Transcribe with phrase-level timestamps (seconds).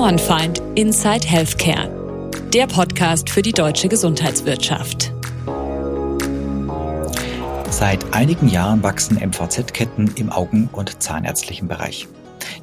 [0.00, 2.30] Bauernfeind Inside Healthcare.
[2.54, 5.12] Der Podcast für die deutsche Gesundheitswirtschaft.
[7.68, 12.08] Seit einigen Jahren wachsen MVZ-Ketten im Augen- und zahnärztlichen Bereich.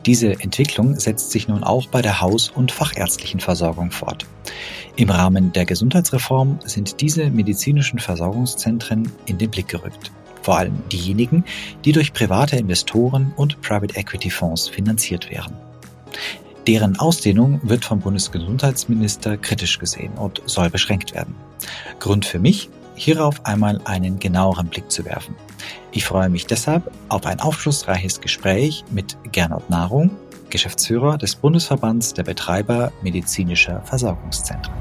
[0.08, 4.26] Diese Entwicklung setzt sich nun auch bei der haus- und fachärztlichen Versorgung fort.
[4.96, 10.12] Im Rahmen der Gesundheitsreform sind diese medizinischen Versorgungszentren in den Blick gerückt.
[10.42, 11.46] Vor allem diejenigen,
[11.86, 15.54] die durch private Investoren und Private Equity Fonds finanziert werden.
[16.68, 21.34] Deren Ausdehnung wird vom Bundesgesundheitsminister kritisch gesehen und soll beschränkt werden.
[22.00, 25.34] Grund für mich, hierauf einmal einen genaueren Blick zu werfen.
[25.94, 30.12] Ich freue mich deshalb auf ein aufschlussreiches Gespräch mit Gernot Nahrung,
[30.50, 34.76] Geschäftsführer des Bundesverbands der Betreiber medizinischer Versorgungszentren.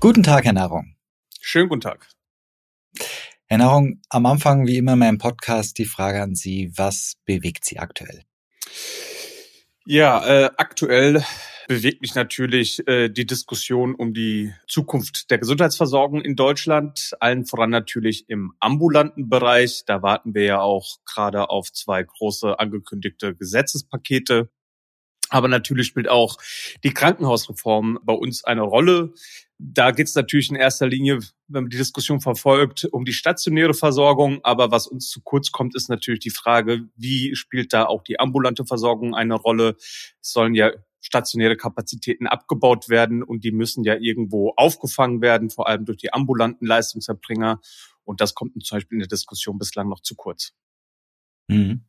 [0.00, 0.94] Guten Tag, Herr Nahrung.
[1.42, 2.08] Schönen guten Tag.
[3.52, 7.64] Herr Nahrung, am Anfang wie immer in meinem Podcast die Frage an Sie, was bewegt
[7.64, 8.22] Sie aktuell?
[9.84, 11.24] Ja, äh, aktuell
[11.66, 17.70] bewegt mich natürlich äh, die Diskussion um die Zukunft der Gesundheitsversorgung in Deutschland, allen voran
[17.70, 19.82] natürlich im ambulanten Bereich.
[19.84, 24.48] Da warten wir ja auch gerade auf zwei große angekündigte Gesetzespakete.
[25.28, 26.36] Aber natürlich spielt auch
[26.84, 29.12] die Krankenhausreform bei uns eine Rolle.
[29.62, 33.74] Da geht es natürlich in erster Linie, wenn man die Diskussion verfolgt, um die stationäre
[33.74, 34.40] Versorgung.
[34.42, 38.18] Aber was uns zu kurz kommt, ist natürlich die Frage, wie spielt da auch die
[38.18, 39.76] ambulante Versorgung eine Rolle?
[39.78, 40.72] Es sollen ja
[41.02, 46.12] stationäre Kapazitäten abgebaut werden und die müssen ja irgendwo aufgefangen werden, vor allem durch die
[46.12, 47.60] ambulanten Leistungserbringer.
[48.04, 50.54] Und das kommt zum Beispiel in der Diskussion bislang noch zu kurz.
[51.48, 51.84] Mhm.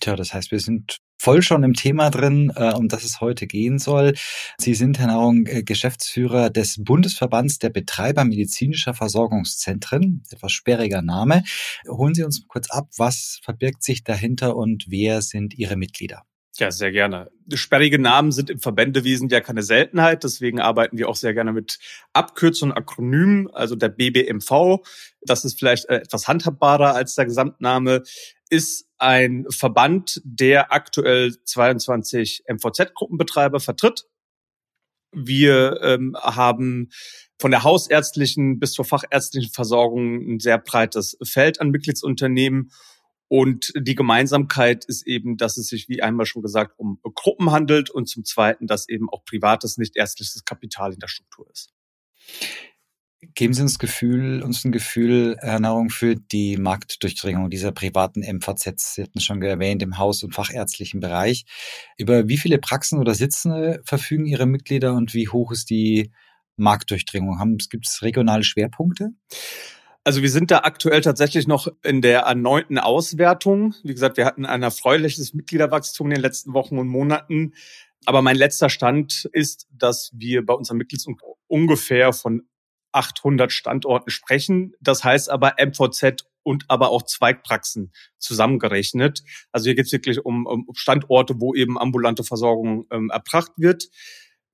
[0.00, 3.46] Tja, das heißt, wir sind voll schon im Thema drin, äh, um das es heute
[3.46, 4.14] gehen soll.
[4.58, 10.22] Sie sind, Herr Nahrung, äh, Geschäftsführer des Bundesverbands der Betreiber medizinischer Versorgungszentren.
[10.30, 11.44] Etwas sperriger Name.
[11.88, 16.24] Holen Sie uns kurz ab, was verbirgt sich dahinter und wer sind Ihre Mitglieder?
[16.56, 17.32] Ja, sehr gerne.
[17.52, 21.80] Sperrige Namen sind im Verbändewesen ja keine Seltenheit, deswegen arbeiten wir auch sehr gerne mit
[22.12, 24.78] Abkürzungen, Akronymen, also der BBMV.
[25.22, 28.04] Das ist vielleicht äh, etwas handhabbarer als der Gesamtname,
[28.54, 34.04] ist ein Verband, der aktuell 22 MVZ-Gruppenbetreiber vertritt.
[35.10, 36.90] Wir ähm, haben
[37.40, 42.70] von der hausärztlichen bis zur fachärztlichen Versorgung ein sehr breites Feld an Mitgliedsunternehmen
[43.26, 47.90] und die Gemeinsamkeit ist eben, dass es sich, wie einmal schon gesagt, um Gruppen handelt
[47.90, 51.72] und zum Zweiten, dass eben auch privates, nicht ärztliches Kapital in der Struktur ist.
[53.34, 58.94] Geben Sie uns Gefühl, uns ein Gefühl, Ernährung für die Marktdurchdringung dieser privaten MVZs.
[58.94, 61.44] Sie hatten schon erwähnt, im Haus- und fachärztlichen Bereich.
[61.96, 66.12] Über wie viele Praxen oder Sitzende verfügen Ihre Mitglieder und wie hoch ist die
[66.56, 67.58] Marktdurchdringung?
[67.70, 69.10] Gibt es regionale Schwerpunkte?
[70.04, 73.74] Also wir sind da aktuell tatsächlich noch in der erneuten Auswertung.
[73.82, 77.54] Wie gesagt, wir hatten ein erfreuliches Mitgliederwachstum in den letzten Wochen und Monaten.
[78.04, 82.42] Aber mein letzter Stand ist, dass wir bei unseren Mitgliedern ungefähr von
[82.94, 84.72] 800 Standorten sprechen.
[84.80, 89.22] Das heißt aber MVZ und aber auch Zweigpraxen zusammengerechnet.
[89.50, 93.88] Also hier geht es wirklich um, um Standorte, wo eben ambulante Versorgung ähm, erbracht wird.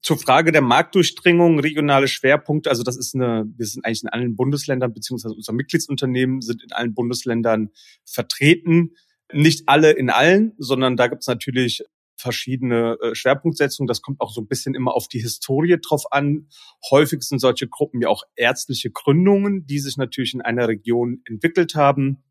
[0.02, 4.34] Zur Frage der Marktdurchdringung, regionale Schwerpunkte, also das ist eine, wir sind eigentlich in allen
[4.34, 7.68] Bundesländern, beziehungsweise unsere Mitgliedsunternehmen sind in allen Bundesländern
[8.06, 8.94] vertreten.
[9.32, 11.84] Nicht alle in allen, sondern da gibt es natürlich
[12.20, 13.88] verschiedene äh, Schwerpunktsetzungen.
[13.88, 16.48] Das kommt auch so ein bisschen immer auf die Historie drauf an.
[16.91, 21.75] Häufig sind solche Gruppen ja auch ärztliche Gründungen, die sich natürlich in einer Region entwickelt
[21.75, 22.22] haben.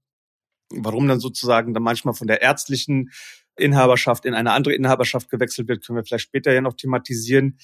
[0.72, 3.10] Warum dann sozusagen dann manchmal von der ärztlichen
[3.58, 7.58] Inhaberschaft in eine andere Inhaberschaft gewechselt wird, können wir vielleicht später ja noch thematisieren.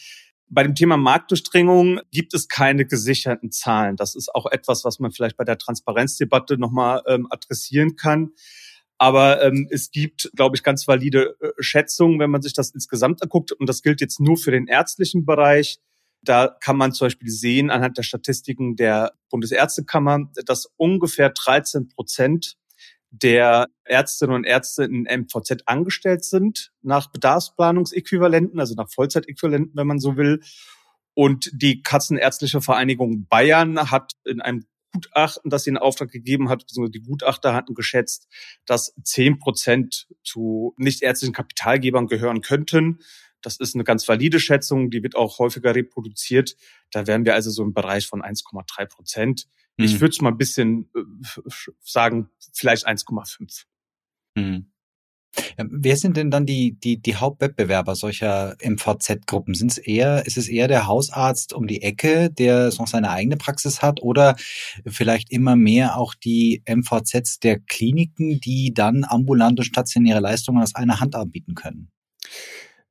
[0.47, 3.96] Bei dem Thema Marktdurchdringung gibt es keine gesicherten Zahlen.
[3.96, 8.31] Das ist auch etwas, was man vielleicht bei der Transparenzdebatte nochmal ähm, adressieren kann.
[8.97, 13.22] Aber ähm, es gibt, glaube ich, ganz valide äh, Schätzungen, wenn man sich das insgesamt
[13.22, 13.51] anguckt.
[13.51, 15.80] Und das gilt jetzt nur für den ärztlichen Bereich.
[16.21, 22.56] Da kann man zum Beispiel sehen anhand der Statistiken der Bundesärztekammer, dass ungefähr 13 Prozent
[23.12, 30.00] der Ärztinnen und Ärzte in MVZ angestellt sind, nach Bedarfsplanungsäquivalenten, also nach Vollzeitäquivalenten, wenn man
[30.00, 30.41] so will.
[31.13, 34.65] Und die Katzenärztliche Vereinigung Bayern hat in einem
[34.95, 38.27] Gutachten, das sie in Auftrag gegeben hat, beziehungsweise die Gutachter hatten geschätzt,
[38.65, 43.00] dass zehn Prozent zu nichtärztlichen Kapitalgebern gehören könnten.
[43.42, 46.56] Das ist eine ganz valide Schätzung, die wird auch häufiger reproduziert.
[46.92, 49.47] Da wären wir also so im Bereich von 1,3 Prozent.
[49.77, 50.01] Ich hm.
[50.01, 51.41] würde es mal ein bisschen äh,
[51.81, 53.65] sagen, vielleicht 1,5.
[54.38, 54.71] Hm.
[55.58, 59.54] Ähm, wer sind denn dann die, die, die Hauptwettbewerber solcher MVZ-Gruppen?
[59.54, 63.38] Sind es eher, ist es eher der Hausarzt um die Ecke, der noch seine eigene
[63.38, 64.36] Praxis hat oder
[64.86, 70.76] vielleicht immer mehr auch die MVZs der Kliniken, die dann ambulante und stationäre Leistungen aus
[70.76, 71.90] einer Hand anbieten können?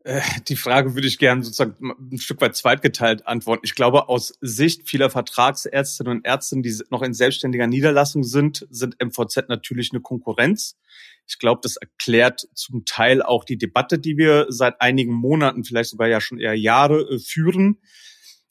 [0.04, 3.62] Äh, die Frage würde ich gerne sozusagen ein Stück weit zweitgeteilt antworten.
[3.64, 8.96] Ich glaube, aus Sicht vieler Vertragsärztinnen und Ärzte, die noch in selbstständiger Niederlassung sind, sind
[9.02, 10.76] MVZ natürlich eine Konkurrenz.
[11.26, 15.90] Ich glaube, das erklärt zum Teil auch die Debatte, die wir seit einigen Monaten, vielleicht
[15.90, 17.80] sogar ja schon eher Jahre äh, führen.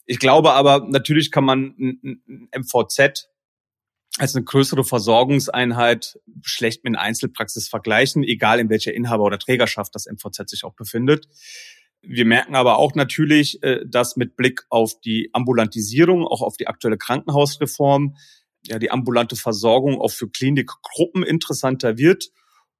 [0.06, 3.28] Ich glaube aber, natürlich kann man ein MVZ
[4.18, 9.94] als eine größere Versorgungseinheit schlecht mit einer Einzelpraxis vergleichen, egal in welcher Inhaber- oder Trägerschaft
[9.94, 11.26] das MVZ sich auch befindet.
[12.00, 16.66] Wir merken aber auch natürlich, äh, dass mit Blick auf die Ambulantisierung, auch auf die
[16.66, 18.16] aktuelle Krankenhausreform,
[18.66, 22.30] ja, die ambulante Versorgung auch für Klinikgruppen interessanter wird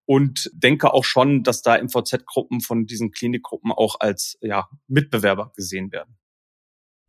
[0.07, 5.93] und denke auch schon, dass da MVZ-Gruppen von diesen Klinikgruppen auch als ja, Mitbewerber gesehen
[5.93, 6.17] werden.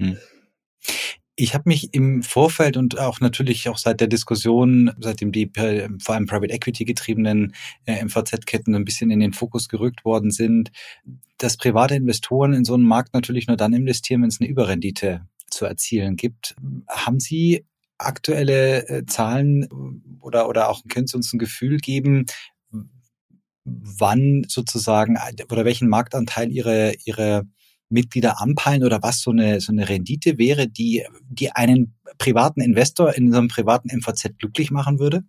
[0.01, 0.18] Hm.
[1.38, 6.15] Ich habe mich im Vorfeld und auch natürlich auch seit der Diskussion, seitdem die vor
[6.15, 7.53] allem Private Equity getriebenen
[7.86, 10.71] äh, MVZ-Ketten ein bisschen in den Fokus gerückt worden sind,
[11.38, 15.27] dass private Investoren in so einen Markt natürlich nur dann investieren, wenn es eine Überrendite
[15.50, 16.56] zu erzielen gibt.
[16.88, 17.65] Haben Sie
[17.97, 19.68] aktuelle äh, Zahlen
[20.21, 22.25] oder, oder auch können Sie uns ein Gefühl geben,
[23.65, 25.17] wann sozusagen
[25.51, 27.44] oder welchen Marktanteil Ihre, Ihre
[27.89, 33.13] Mitglieder anpeilen oder was so eine, so eine Rendite wäre, die, die einen privaten Investor
[33.13, 35.23] in so einem privaten MVZ glücklich machen würde?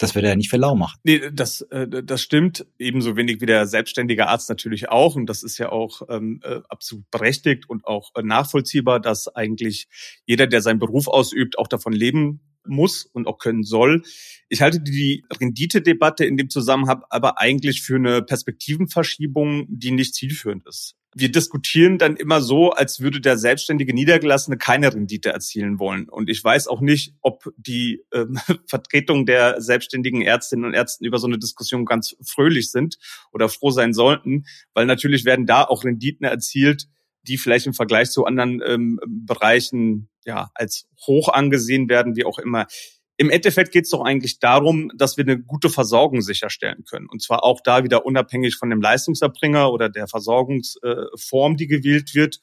[0.00, 1.00] Das würde er nicht für lau machen.
[1.02, 2.64] Nee, das, äh, das stimmt.
[2.78, 5.16] Ebenso wenig wie der selbstständige Arzt natürlich auch.
[5.16, 9.88] Und das ist ja auch ähm, äh, absolut berechtigt und auch äh, nachvollziehbar, dass eigentlich
[10.24, 14.02] jeder, der seinen Beruf ausübt, auch davon leben muss und auch können soll.
[14.48, 20.66] Ich halte die Renditedebatte in dem Zusammenhang aber eigentlich für eine Perspektivenverschiebung, die nicht zielführend
[20.66, 20.98] ist.
[21.14, 26.08] Wir diskutieren dann immer so, als würde der selbstständige Niedergelassene keine Rendite erzielen wollen.
[26.08, 28.26] Und ich weiß auch nicht, ob die äh,
[28.66, 32.98] Vertretung der selbstständigen Ärztinnen und Ärzten über so eine Diskussion ganz fröhlich sind
[33.32, 34.44] oder froh sein sollten,
[34.74, 36.88] weil natürlich werden da auch Renditen erzielt,
[37.22, 42.38] die vielleicht im Vergleich zu anderen ähm, Bereichen ja als hoch angesehen werden, wie auch
[42.38, 42.66] immer.
[43.16, 47.08] Im Endeffekt geht es doch eigentlich darum, dass wir eine gute Versorgung sicherstellen können.
[47.08, 52.40] Und zwar auch da wieder unabhängig von dem Leistungserbringer oder der Versorgungsform, die gewählt wird.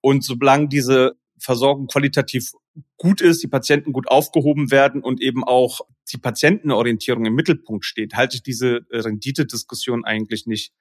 [0.00, 2.52] Und solange diese Versorgung qualitativ
[2.98, 5.80] gut ist, die Patienten gut aufgehoben werden und eben auch
[6.12, 10.72] die Patientenorientierung im Mittelpunkt steht, halte ich diese Renditediskussion eigentlich nicht,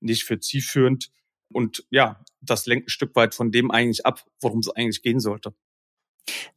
[0.00, 1.10] nicht für zielführend.
[1.50, 5.20] Und ja, das lenkt ein Stück weit von dem eigentlich ab, worum es eigentlich gehen
[5.20, 5.54] sollte.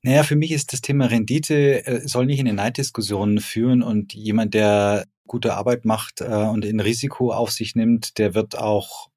[0.02, 4.14] Naja, für mich ist das Thema Rendite, äh, soll nicht in eine Neiddiskussion führen und
[4.14, 9.10] jemand, der gute Arbeit macht äh, und ein Risiko auf sich nimmt, der wird auch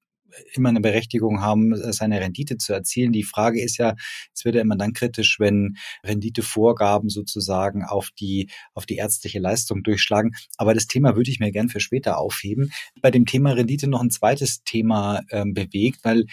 [0.53, 3.13] immer eine Berechtigung haben, äh, seine Rendite zu erzielen.
[3.13, 3.95] Die Frage ist ja,
[4.35, 9.83] es wird ja immer dann kritisch, wenn Renditevorgaben sozusagen auf die, auf die ärztliche Leistung
[9.83, 10.33] durchschlagen.
[10.57, 12.73] Aber das Thema würde ich mir gern für später aufheben.
[13.01, 16.27] Bei dem Thema Rendite noch ein zweites Thema ähm, bewegt, weil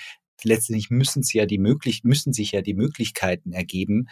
[0.43, 4.07] letztendlich müssen sie ja die möglich, müssen sich ja die Möglichkeiten ergeben,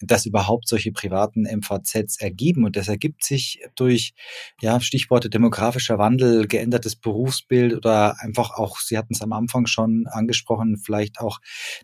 [0.00, 2.64] dass überhaupt solche privaten MVZs ergeben.
[2.64, 4.14] Und das ergibt sich durch,
[4.60, 10.06] ja, Stichworte demografischer Wandel, geändertes Berufsbild oder einfach auch, Sie hatten es am Anfang schon
[10.06, 11.40] angesprochen, vielleicht auch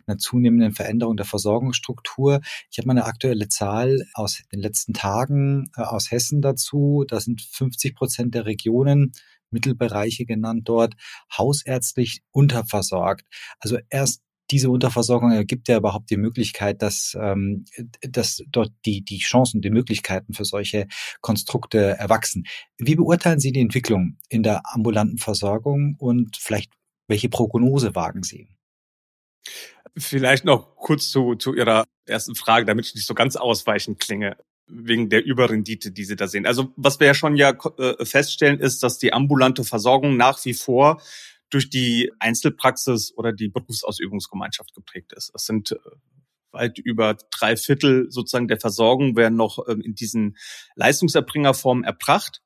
[0.07, 2.41] einer zunehmenden Veränderung der Versorgungsstruktur.
[2.71, 7.05] Ich habe mal eine aktuelle Zahl aus den letzten Tagen äh, aus Hessen dazu.
[7.07, 9.11] Da sind 50 Prozent der Regionen
[9.55, 10.93] Mittelbereiche genannt dort,
[11.35, 13.25] hausärztlich unterversorgt.
[13.59, 14.21] Also erst
[14.51, 17.65] diese Unterversorgung ergibt ja überhaupt die Möglichkeit, dass, ähm,
[18.01, 20.87] dass dort die, die Chancen, die Möglichkeiten für solche
[21.21, 22.45] Konstrukte erwachsen.
[22.77, 26.73] Wie beurteilen Sie die Entwicklung in der ambulanten Versorgung und vielleicht
[27.07, 28.49] welche Prognose wagen Sie?
[29.97, 34.37] Vielleicht noch kurz zu, zu Ihrer ersten Frage, damit ich nicht so ganz ausweichend klinge
[34.67, 36.45] wegen der Überrendite, die sie da sehen.
[36.45, 40.53] Also was wir ja schon ja äh, feststellen, ist, dass die ambulante Versorgung nach wie
[40.53, 41.01] vor
[41.49, 45.31] durch die Einzelpraxis oder die Berufsausübungsgemeinschaft geprägt ist.
[45.33, 45.77] Das sind äh,
[46.51, 50.37] weit über drei Viertel sozusagen der Versorgung werden noch ähm, in diesen
[50.75, 52.41] Leistungserbringerformen erbracht.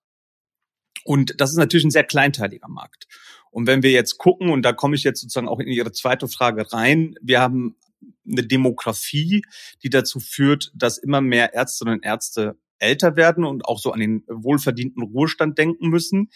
[1.05, 3.07] Und das ist natürlich ein sehr kleinteiliger Markt.
[3.51, 6.27] Und wenn wir jetzt gucken, und da komme ich jetzt sozusagen auch in Ihre zweite
[6.27, 7.77] Frage rein, wir haben
[8.27, 9.43] eine Demografie,
[9.83, 13.99] die dazu führt, dass immer mehr Ärztinnen und Ärzte älter werden und auch so an
[13.99, 16.29] den wohlverdienten Ruhestand denken müssen.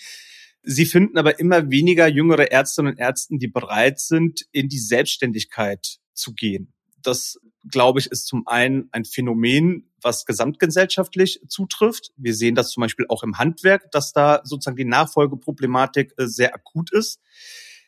[0.62, 6.00] Sie finden aber immer weniger jüngere Ärztinnen und Ärzte, die bereit sind, in die Selbstständigkeit
[6.14, 6.74] zu gehen.
[7.02, 7.38] Das
[7.70, 12.12] glaube ich, ist zum einen ein Phänomen, was gesamtgesellschaftlich zutrifft.
[12.18, 16.54] Wir sehen das zum Beispiel auch im Handwerk, dass da sozusagen die Nachfolgeproblematik äh, sehr
[16.54, 17.20] akut ist.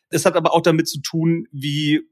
[0.10, 2.04] Es hat aber auch damit zu tun, wie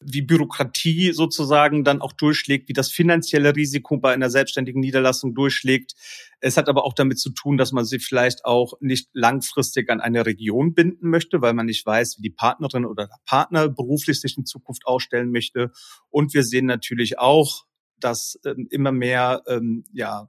[0.00, 5.94] wie Bürokratie sozusagen dann auch durchschlägt, wie das finanzielle Risiko bei einer selbstständigen Niederlassung durchschlägt.
[6.40, 10.00] Es hat aber auch damit zu tun, dass man sie vielleicht auch nicht langfristig an
[10.00, 14.20] eine Region binden möchte, weil man nicht weiß, wie die Partnerin oder der Partner beruflich
[14.20, 15.72] sich in Zukunft ausstellen möchte.
[16.10, 17.64] Und wir sehen natürlich auch,
[17.98, 20.28] dass ähm, immer mehr ähm, ja,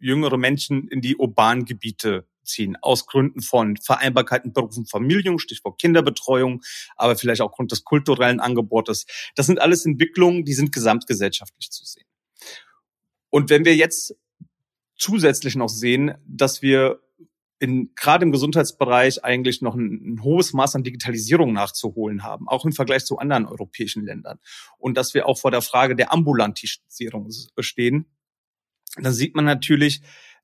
[0.00, 5.80] jüngere Menschen in die urbanen Gebiete ziehen, aus Gründen von Vereinbarkeiten Beruf und Familie, Stichwort
[5.80, 6.62] Kinderbetreuung,
[6.96, 9.06] aber vielleicht auch Grund des kulturellen Angebotes.
[9.36, 12.06] Das sind alles Entwicklungen, die sind gesamtgesellschaftlich zu sehen.
[13.30, 14.16] Und wenn wir jetzt
[14.96, 17.00] zusätzlich noch sehen, dass wir
[17.60, 22.64] in, gerade im Gesundheitsbereich eigentlich noch ein, ein, hohes Maß an Digitalisierung nachzuholen haben, auch
[22.64, 24.38] im Vergleich zu anderen europäischen Ländern.
[24.78, 27.28] Und dass wir auch vor der Frage der Ambulantisierung
[27.58, 28.06] stehen,
[28.96, 30.02] dann sieht man natürlich,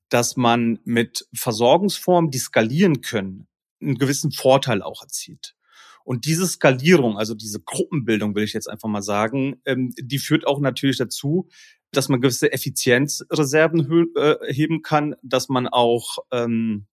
[0.09, 3.47] dass man mit Versorgungsformen, die skalieren können,
[3.81, 5.55] einen gewissen Vorteil auch erzielt.
[6.03, 10.45] Und diese Skalierung, also diese Gruppenbildung, will ich jetzt einfach mal sagen, ähm, die führt
[10.45, 11.49] auch natürlich dazu,
[11.91, 16.85] dass man gewisse Effizienzreserven äh, heben kann, dass man auch ähm,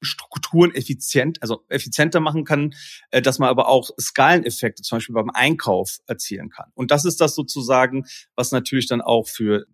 [0.00, 2.74] Strukturen effizient, also effizienter machen kann,
[3.10, 6.70] äh, dass man aber auch Skaleneffekte zum Beispiel beim Einkauf erzielen kann.
[6.74, 9.66] Und das ist das sozusagen, was natürlich dann auch für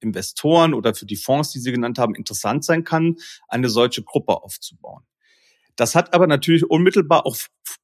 [0.00, 3.16] Investoren oder für die Fonds, die Sie genannt haben, interessant sein kann,
[3.48, 5.04] eine solche Gruppe aufzubauen.
[5.80, 7.36] Das hat aber natürlich unmittelbar auch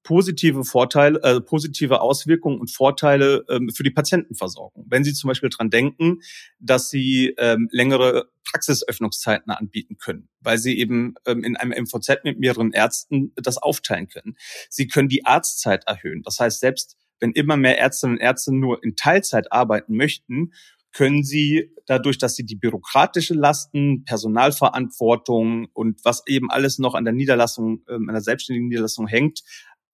[0.03, 4.85] positive Vorteile, äh, positive Auswirkungen und Vorteile ähm, für die Patientenversorgung.
[4.87, 6.21] Wenn Sie zum Beispiel dran denken,
[6.61, 12.39] dass Sie ähm, längere Praxisöffnungszeiten anbieten können, weil Sie eben ähm, in einem MVZ mit
[12.39, 14.37] mehreren Ärzten das aufteilen können.
[14.69, 16.23] Sie können die Arztzeit erhöhen.
[16.23, 20.53] Das heißt, selbst wenn immer mehr Ärztinnen und Ärzte nur in Teilzeit arbeiten möchten,
[20.97, 27.05] können sie dadurch, dass sie die bürokratische Lasten, Personalverantwortung und was eben alles noch an
[27.05, 29.43] der Niederlassung, äh, an der selbstständigen Niederlassung hängt,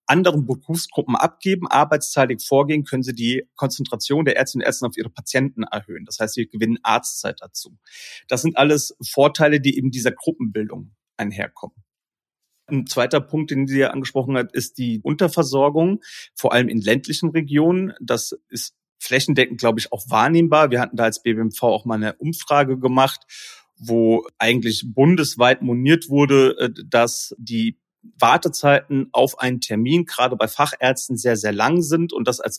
[0.06, 5.10] anderen Berufsgruppen abgeben, arbeitsteilig vorgehen, können sie die Konzentration der Ärztinnen und Ärzte auf ihre
[5.10, 6.04] Patienten erhöhen.
[6.04, 7.76] Das heißt, sie gewinnen Arztzeit dazu.
[8.28, 11.76] Das sind alles Vorteile, die eben dieser Gruppenbildung einherkommen.
[12.66, 16.00] Ein zweiter Punkt, den sie ja angesprochen hat, ist die Unterversorgung,
[16.36, 17.92] vor allem in ländlichen Regionen.
[18.00, 20.70] Das ist flächendeckend, glaube ich, auch wahrnehmbar.
[20.70, 23.20] Wir hatten da als BBMV auch mal eine Umfrage gemacht,
[23.76, 27.78] wo eigentlich bundesweit moniert wurde, äh, dass die
[28.18, 32.58] Wartezeiten auf einen Termin gerade bei Fachärzten sehr, sehr lang sind und das als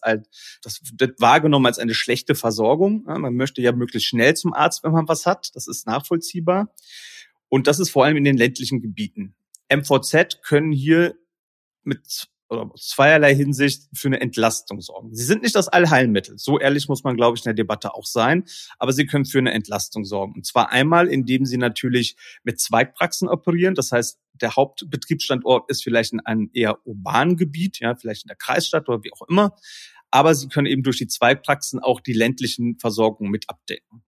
[0.61, 3.03] das wird wahrgenommen als eine schlechte Versorgung.
[3.03, 5.51] Man möchte ja möglichst schnell zum Arzt, wenn man was hat.
[5.55, 6.73] Das ist nachvollziehbar.
[7.49, 9.35] Und das ist vor allem in den ländlichen Gebieten.
[9.69, 11.15] MVZ können hier
[11.83, 15.13] mit oder zweierlei Hinsicht für eine Entlastung sorgen.
[15.13, 16.37] Sie sind nicht das Allheilmittel.
[16.37, 18.45] So ehrlich muss man, glaube ich, in der Debatte auch sein.
[18.77, 20.33] Aber sie können für eine Entlastung sorgen.
[20.35, 23.75] Und zwar einmal, indem sie natürlich mit Zweigpraxen operieren.
[23.75, 28.37] Das heißt, der Hauptbetriebsstandort ist vielleicht in einem eher urbanen Gebiet, ja, vielleicht in der
[28.37, 29.55] Kreisstadt oder wie auch immer.
[30.11, 34.03] Aber sie können eben durch die Zweigpraxen auch die ländlichen Versorgungen mit abdecken.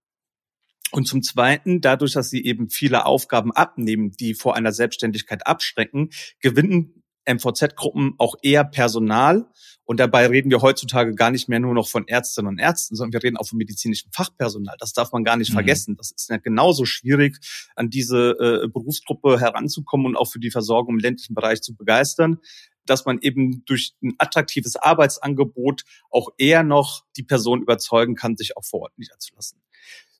[0.92, 6.12] Und zum Zweiten, dadurch, dass sie eben viele Aufgaben abnehmen, die vor einer Selbstständigkeit abschrecken,
[6.40, 9.48] gewinnen MVZ-Gruppen auch eher Personal.
[9.84, 13.14] Und dabei reden wir heutzutage gar nicht mehr nur noch von Ärztinnen und Ärzten, sondern
[13.14, 14.76] wir reden auch von medizinischem Fachpersonal.
[14.80, 15.56] Das darf man gar nicht mhm.
[15.56, 15.96] vergessen.
[15.98, 17.38] Das ist ja genauso schwierig,
[17.76, 18.32] an diese
[18.64, 22.40] äh, Berufsgruppe heranzukommen und auch für die Versorgung im ländlichen Bereich zu begeistern
[22.86, 28.58] dass man eben durch ein attraktives Arbeitsangebot auch eher noch die Person überzeugen kann, sich
[28.58, 29.60] auch vor Ort niederzulassen.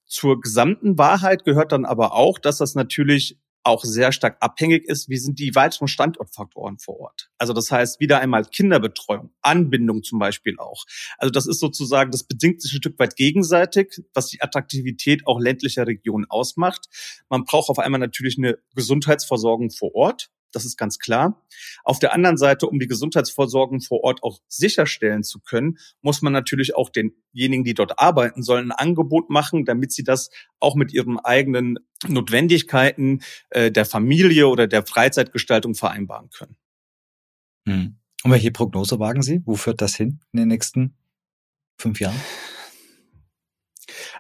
[0.08, 5.10] Zur gesamten Wahrheit gehört dann aber auch, dass das natürlich auch sehr stark abhängig ist,
[5.10, 7.30] wie sind die weiteren Standortfaktoren vor Ort.
[7.38, 10.86] Also das heißt wieder einmal Kinderbetreuung, Anbindung zum Beispiel auch.
[11.18, 15.40] Also das ist sozusagen, das bedingt sich ein Stück weit gegenseitig, was die Attraktivität auch
[15.40, 16.88] ländlicher Regionen ausmacht.
[17.30, 20.30] Man braucht auf einmal natürlich eine Gesundheitsversorgung vor Ort.
[20.56, 21.46] Das ist ganz klar.
[21.84, 26.32] Auf der anderen Seite, um die Gesundheitsversorgung vor Ort auch sicherstellen zu können, muss man
[26.32, 30.30] natürlich auch denjenigen, die dort arbeiten sollen, ein Angebot machen, damit sie das
[30.62, 36.56] auch mit ihren eigenen Notwendigkeiten äh, der Familie oder der Freizeitgestaltung vereinbaren können.
[37.68, 37.98] Hm.
[38.24, 39.42] Und welche Prognose wagen Sie?
[39.46, 40.96] Wo führt das hin in den nächsten
[41.78, 42.20] fünf Jahren?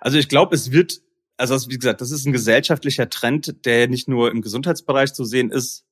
[0.02, 1.02] Also ich glaube, es wird,
[1.38, 5.50] also wie gesagt, das ist ein gesellschaftlicher Trend, der nicht nur im Gesundheitsbereich zu sehen
[5.50, 5.86] ist,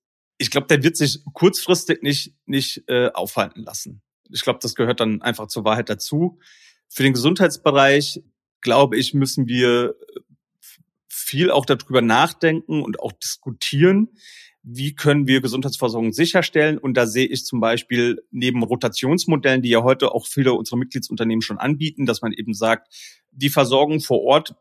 [0.43, 4.01] ich glaube, der wird sich kurzfristig nicht, nicht äh, aufhalten lassen.
[4.29, 6.37] Ich glaube, das gehört dann einfach zur Wahrheit dazu.
[6.89, 8.21] Für den Gesundheitsbereich,
[8.59, 9.95] glaube ich, müssen wir
[11.07, 14.09] viel auch darüber nachdenken und auch diskutieren,
[14.63, 16.77] wie können wir Gesundheitsversorgung sicherstellen.
[16.77, 21.41] Und da sehe ich zum Beispiel neben Rotationsmodellen, die ja heute auch viele unserer Mitgliedsunternehmen
[21.41, 22.93] schon anbieten, dass man eben sagt,
[23.31, 24.55] die Versorgung vor Ort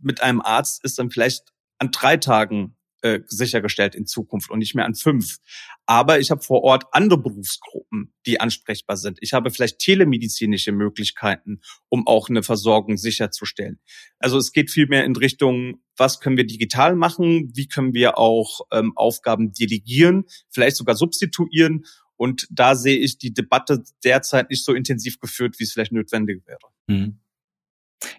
[0.00, 4.74] mit einem Arzt ist dann vielleicht an drei Tagen äh, sichergestellt in Zukunft und nicht
[4.74, 5.36] mehr an fünf.
[5.84, 9.18] Aber ich habe vor Ort andere Berufsgruppen, die ansprechbar sind.
[9.20, 13.78] Ich habe vielleicht telemedizinische Möglichkeiten, um auch eine Versorgung sicherzustellen.
[14.18, 18.62] Also es geht vielmehr in Richtung, was können wir digital machen, wie können wir auch
[18.72, 21.84] ähm, Aufgaben delegieren, vielleicht sogar substituieren.
[22.16, 26.42] Und da sehe ich die Debatte derzeit nicht so intensiv geführt, wie es vielleicht notwendig
[26.46, 26.58] wäre.
[26.86, 27.20] Mhm.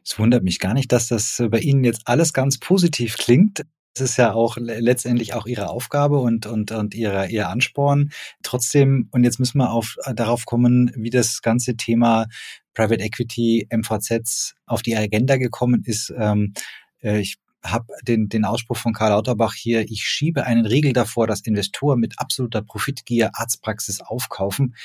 [0.04, 3.65] Es wundert mich gar nicht, dass das bei Ihnen jetzt alles ganz positiv klingt.
[3.97, 8.11] Es ist ja auch letztendlich auch ihre Aufgabe und, und, und ihre, ihr Ansporn.
[8.43, 12.27] Trotzdem, und jetzt müssen wir auf, äh, darauf kommen, wie das ganze Thema
[12.73, 16.13] Private Equity, MVZs auf die Agenda gekommen ist.
[16.17, 16.53] Ähm,
[17.01, 21.25] äh, ich habe den, den Ausspruch von Karl Lauterbach hier, ich schiebe einen Riegel davor,
[21.25, 24.75] dass Investoren mit absoluter Profitgier Arztpraxis aufkaufen.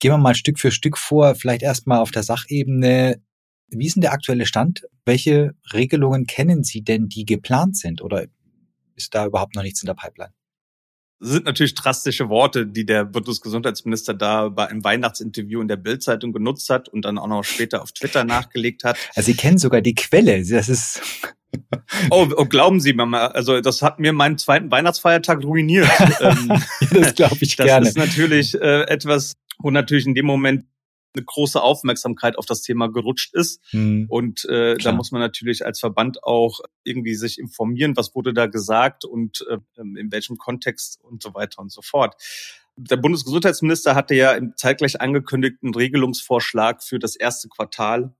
[0.00, 3.22] Gehen wir mal Stück für Stück vor, vielleicht erstmal auf der Sachebene.
[3.78, 4.82] Wie ist denn der aktuelle Stand?
[5.04, 8.02] Welche Regelungen kennen Sie denn, die geplant sind?
[8.02, 8.26] Oder
[8.96, 10.32] ist da überhaupt noch nichts in der Pipeline?
[11.20, 16.32] Das sind natürlich drastische Worte, die der Bundesgesundheitsminister da bei einem Weihnachtsinterview in der Bildzeitung
[16.32, 18.98] genutzt hat und dann auch noch später auf Twitter nachgelegt hat.
[19.14, 20.44] Also Sie kennen sogar die Quelle.
[20.44, 21.00] Das ist
[22.10, 25.88] Oh, oh, glauben Sie Mama, also das hat mir meinen zweiten Weihnachtsfeiertag ruiniert.
[26.20, 26.52] Ähm,
[26.92, 27.86] das glaube ich das gerne.
[27.86, 30.64] Das ist natürlich äh, etwas, wo natürlich in dem Moment
[31.14, 33.62] eine große Aufmerksamkeit auf das Thema gerutscht ist.
[33.70, 34.06] Hm.
[34.08, 38.46] Und äh, da muss man natürlich als Verband auch irgendwie sich informieren, was wurde da
[38.46, 42.14] gesagt und äh, in welchem Kontext und so weiter und so fort.
[42.76, 48.14] Der Bundesgesundheitsminister hatte ja im zeitgleich angekündigten Regelungsvorschlag für das erste Quartal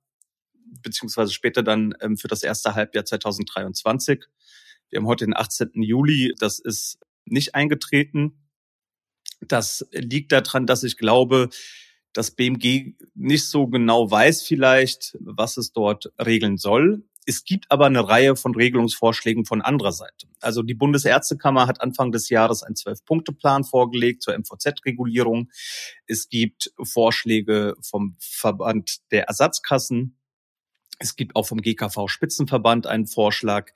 [0.80, 4.24] beziehungsweise später dann ähm, für das erste Halbjahr 2023.
[4.90, 5.70] Wir haben heute den 18.
[5.74, 6.34] Juli.
[6.38, 8.48] Das ist nicht eingetreten.
[9.40, 11.50] Das liegt daran, dass ich glaube,
[12.12, 17.04] das BMG nicht so genau weiß vielleicht, was es dort regeln soll.
[17.24, 20.26] Es gibt aber eine Reihe von Regelungsvorschlägen von anderer Seite.
[20.40, 25.48] Also die Bundesärztekammer hat Anfang des Jahres einen Zwölf-Punkte-Plan vorgelegt zur MVZ-Regulierung.
[26.06, 30.18] Es gibt Vorschläge vom Verband der Ersatzkassen.
[30.98, 33.70] Es gibt auch vom GKV Spitzenverband einen Vorschlag.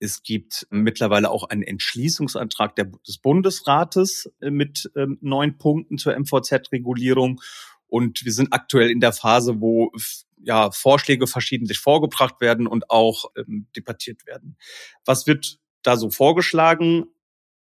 [0.00, 7.40] Es gibt mittlerweile auch einen Entschließungsantrag des Bundesrates mit ähm, neun Punkten zur MVZ-Regulierung.
[7.88, 9.92] Und wir sind aktuell in der Phase, wo
[10.36, 14.56] ja Vorschläge verschiedentlich vorgebracht werden und auch ähm, debattiert werden.
[15.04, 17.06] Was wird da so vorgeschlagen?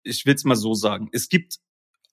[0.03, 1.09] Ich will es mal so sagen.
[1.11, 1.57] Es gibt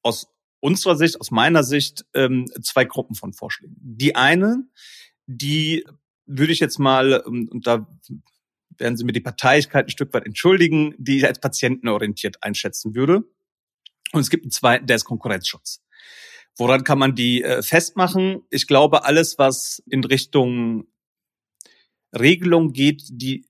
[0.03, 0.29] aus
[0.61, 3.77] unserer Sicht, aus meiner Sicht, ähm, zwei Gruppen von Vorschlägen.
[3.79, 4.67] Die eine,
[5.27, 5.85] die
[6.27, 7.87] würde ich jetzt mal, ähm, und da
[8.79, 13.25] werden Sie mir die Parteilichkeit ein Stück weit entschuldigen, die ich als patientenorientiert einschätzen würde.
[14.13, 15.84] Und es gibt einen zweiten, der ist Konkurrenzschutz.
[16.57, 18.43] Woran kann man die äh, festmachen?
[18.51, 20.87] Ich glaube, alles, was in Richtung
[22.13, 23.47] Regelung geht, die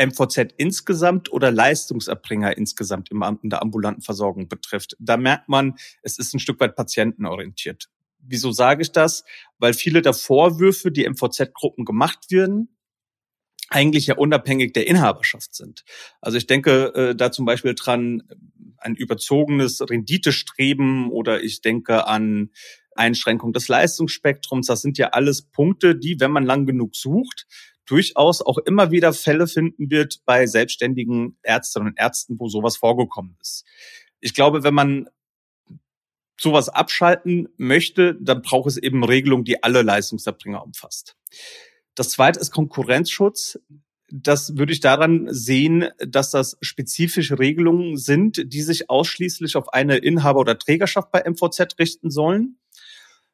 [0.00, 6.34] MVZ insgesamt oder Leistungserbringer insgesamt in der ambulanten Versorgung betrifft, da merkt man, es ist
[6.34, 7.88] ein Stück weit patientenorientiert.
[8.20, 9.24] Wieso sage ich das?
[9.58, 12.76] Weil viele der Vorwürfe, die MVZ-Gruppen gemacht werden,
[13.68, 15.84] eigentlich ja unabhängig der Inhaberschaft sind.
[16.20, 18.22] Also ich denke äh, da zum Beispiel dran,
[18.78, 22.50] ein überzogenes Renditestreben oder ich denke an
[22.94, 24.66] Einschränkung des Leistungsspektrums.
[24.66, 27.46] Das sind ja alles Punkte, die, wenn man lang genug sucht,
[27.86, 33.36] durchaus auch immer wieder Fälle finden wird bei selbstständigen Ärztinnen und Ärzten, wo sowas vorgekommen
[33.40, 33.64] ist.
[34.20, 35.08] Ich glaube, wenn man
[36.40, 41.16] sowas abschalten möchte, dann braucht es eben Regelungen, die alle Leistungserbringer umfasst.
[41.98, 43.58] Das zweite ist Konkurrenzschutz.
[44.08, 49.96] Das würde ich daran sehen, dass das spezifische Regelungen sind, die sich ausschließlich auf eine
[49.96, 52.60] Inhaber- oder Trägerschaft bei MVZ richten sollen,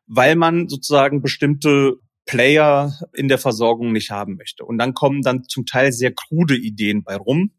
[0.07, 4.65] weil man sozusagen bestimmte Player in der Versorgung nicht haben möchte.
[4.65, 7.51] Und dann kommen dann zum Teil sehr krude Ideen bei rum.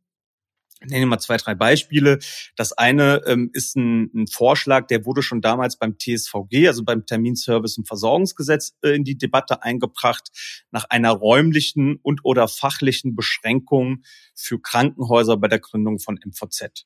[0.85, 2.19] Ich nenne mal zwei, drei Beispiele.
[2.55, 7.05] Das eine ähm, ist ein, ein, Vorschlag, der wurde schon damals beim TSVG, also beim
[7.05, 10.29] Terminservice- und Versorgungsgesetz, äh, in die Debatte eingebracht,
[10.71, 14.03] nach einer räumlichen und oder fachlichen Beschränkung
[14.35, 16.85] für Krankenhäuser bei der Gründung von MVZ.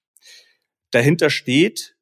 [0.92, 1.98] Dahinter steht,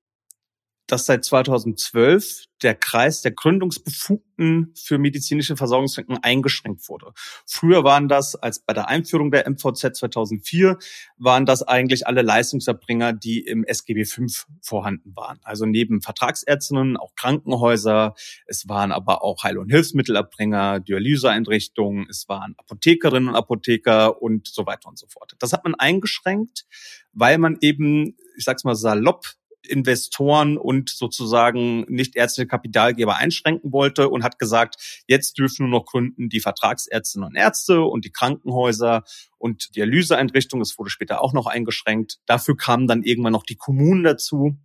[0.87, 7.11] dass seit 2012 der Kreis der Gründungsbefugten für medizinische Versorgungszwecken eingeschränkt wurde.
[7.45, 10.77] Früher waren das, als bei der Einführung der MVZ 2004,
[11.17, 14.23] waren das eigentlich alle Leistungserbringer, die im SGB V
[14.61, 15.39] vorhanden waren.
[15.43, 18.15] Also neben Vertragsärztinnen auch Krankenhäuser,
[18.47, 24.65] es waren aber auch Heil- und Hilfsmittelerbringer, Dialyseeinrichtungen, es waren Apothekerinnen und Apotheker und so
[24.65, 25.35] weiter und so fort.
[25.39, 26.65] Das hat man eingeschränkt,
[27.13, 29.25] weil man eben, ich sag's mal salopp,
[29.67, 35.85] Investoren und sozusagen nicht ärztliche Kapitalgeber einschränken wollte und hat gesagt, jetzt dürfen nur noch
[35.85, 39.03] Kunden die Vertragsärztinnen und Ärzte und die Krankenhäuser
[39.37, 40.61] und Dialyseeinrichtungen.
[40.61, 42.17] Es wurde später auch noch eingeschränkt.
[42.25, 44.57] Dafür kamen dann irgendwann noch die Kommunen dazu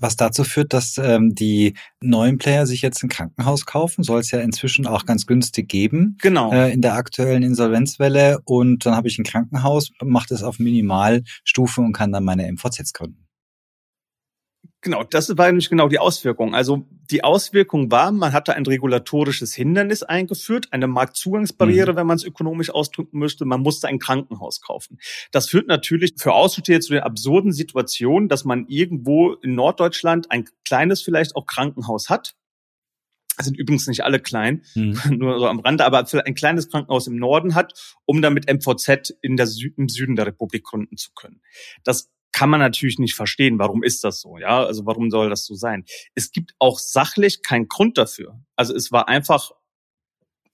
[0.00, 4.02] was dazu führt, dass ähm, die neuen Player sich jetzt ein Krankenhaus kaufen.
[4.02, 6.16] Soll es ja inzwischen auch ganz günstig geben.
[6.20, 6.52] Genau.
[6.52, 8.40] Äh, in der aktuellen Insolvenzwelle.
[8.44, 12.92] Und dann habe ich ein Krankenhaus, mache das auf Minimalstufe und kann dann meine MVZs
[12.92, 13.26] gründen.
[14.82, 16.54] Genau, das war nämlich genau die Auswirkung.
[16.54, 21.96] Also die Auswirkung war, man hatte ein regulatorisches Hindernis eingeführt, eine Marktzugangsbarriere, mhm.
[21.96, 23.44] wenn man es ökonomisch ausdrücken möchte.
[23.44, 24.98] Man musste ein Krankenhaus kaufen.
[25.32, 30.46] Das führt natürlich für Aussteher zu der absurden Situation, dass man irgendwo in Norddeutschland ein
[30.64, 32.34] kleines vielleicht auch Krankenhaus hat.
[33.36, 34.98] Das sind übrigens nicht alle klein, mhm.
[35.10, 39.36] nur so am Rande, aber ein kleines Krankenhaus im Norden hat, um damit MVZ in
[39.36, 41.42] der Sü im Süden der Republik gründen zu können.
[41.84, 43.58] Das kann man natürlich nicht verstehen.
[43.58, 44.38] Warum ist das so?
[44.38, 45.84] Ja, also warum soll das so sein?
[46.14, 48.40] Es gibt auch sachlich keinen Grund dafür.
[48.56, 49.52] Also es war einfach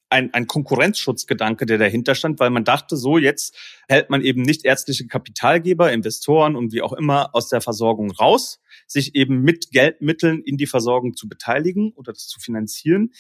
[0.09, 3.57] ein, ein Konkurrenzschutzgedanke, der dahinter stand, weil man dachte, so jetzt
[3.89, 8.61] hält man eben nicht ärztliche Kapitalgeber, Investoren und wie auch immer aus der Versorgung raus,
[8.87, 13.13] sich eben mit Geldmitteln in die Versorgung zu beteiligen oder das zu finanzieren.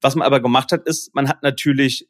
[0.00, 2.08] Was man aber gemacht hat, ist, man hat natürlich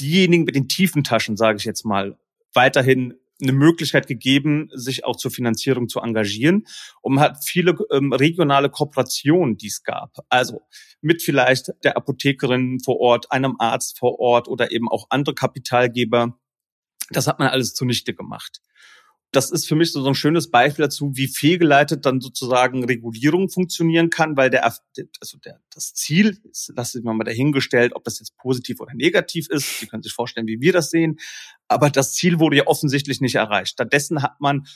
[0.00, 2.18] diejenigen mit den tiefen Taschen, sage ich jetzt mal,
[2.54, 6.66] weiterhin eine Möglichkeit gegeben, sich auch zur Finanzierung zu engagieren.
[7.00, 10.16] Und man hat viele ähm, regionale Kooperationen, die es gab.
[10.28, 10.60] Also
[11.00, 16.38] mit vielleicht der Apothekerin vor Ort, einem Arzt vor Ort oder eben auch andere Kapitalgeber.
[17.10, 18.60] Das hat man alles zunichte gemacht
[19.32, 24.10] das ist für mich so ein schönes Beispiel dazu, wie fehlgeleitet dann sozusagen Regulierung funktionieren
[24.10, 26.38] kann, weil der, also der, das Ziel,
[26.76, 29.80] lasse ich mal dahingestellt, ob das jetzt positiv oder negativ ist.
[29.80, 31.18] Sie können sich vorstellen, wie wir das sehen.
[31.66, 33.72] Aber das Ziel wurde ja offensichtlich nicht erreicht.
[33.72, 34.66] Stattdessen hat man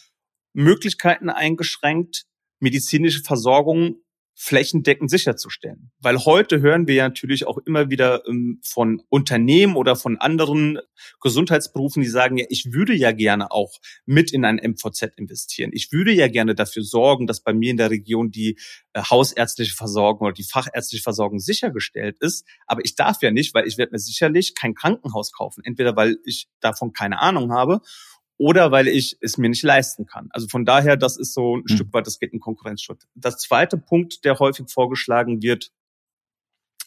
[0.55, 2.25] Möglichkeiten eingeschränkt,
[2.59, 3.97] medizinische Versorgung
[4.39, 5.91] flächendeckend sicherzustellen.
[5.99, 10.79] Weil heute hören wir ja natürlich auch immer wieder ähm, von Unternehmen oder von anderen
[11.23, 15.71] Gesundheitsberufen, die sagen, ja, ich würde ja gerne auch mit in ein MVZ investieren.
[15.73, 18.59] Ich würde ja gerne dafür sorgen, dass bei mir in der Region die
[18.93, 22.47] äh, hausärztliche Versorgung oder die fachärztliche Versorgung sichergestellt ist.
[22.67, 25.63] Aber ich darf ja nicht, weil ich werde mir sicherlich kein Krankenhaus kaufen.
[25.65, 27.81] Entweder weil ich davon keine Ahnung habe
[28.39, 30.29] oder weil ich es mir nicht leisten kann.
[30.31, 31.75] Also von daher, das ist so ein mhm.
[31.75, 33.07] Stück weit, das geht in Konkurrenzschutz.
[33.15, 35.73] Das zweite Punkt, der häufig vorgeschlagen wird,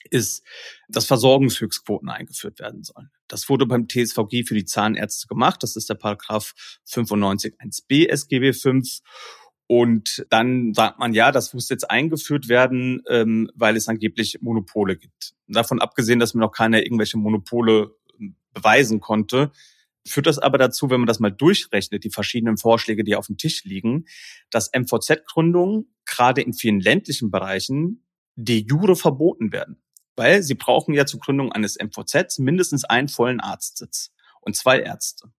[0.09, 0.43] ist,
[0.87, 3.11] dass Versorgungshöchstquoten eingeführt werden sollen.
[3.27, 5.61] Das wurde beim TSVG für die Zahnärzte gemacht.
[5.61, 6.53] Das ist der Paragraph
[6.87, 8.99] 95.1b SGB 5.
[9.67, 14.97] Und dann sagt man, ja, das muss jetzt eingeführt werden, ähm, weil es angeblich Monopole
[14.97, 15.35] gibt.
[15.47, 19.51] Davon abgesehen, dass man noch keine irgendwelche Monopole ähm, beweisen konnte,
[20.09, 23.37] führt das aber dazu, wenn man das mal durchrechnet, die verschiedenen Vorschläge, die auf dem
[23.37, 24.05] Tisch liegen,
[24.49, 28.03] dass MVZ-Gründungen gerade in vielen ländlichen Bereichen
[28.35, 29.81] de jure verboten werden.
[30.15, 35.31] Weil sie brauchen ja zur Gründung eines MVZs mindestens einen vollen Arztsitz und zwei Ärzte.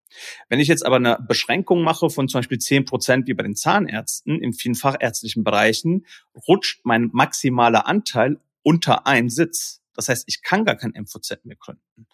[0.49, 3.57] Wenn ich jetzt aber eine Beschränkung mache von zum Beispiel zehn Prozent wie bei den
[3.57, 6.07] Zahnärzten in vielen fachärztlichen Bereichen,
[6.49, 9.80] rutscht mein maximaler Anteil unter einen Sitz.
[10.01, 12.07] Das heißt, ich kann gar kein MVZ mehr gründen.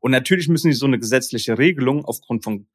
[0.00, 2.68] Und natürlich müssen die so eine gesetzliche Regelung aufgrund von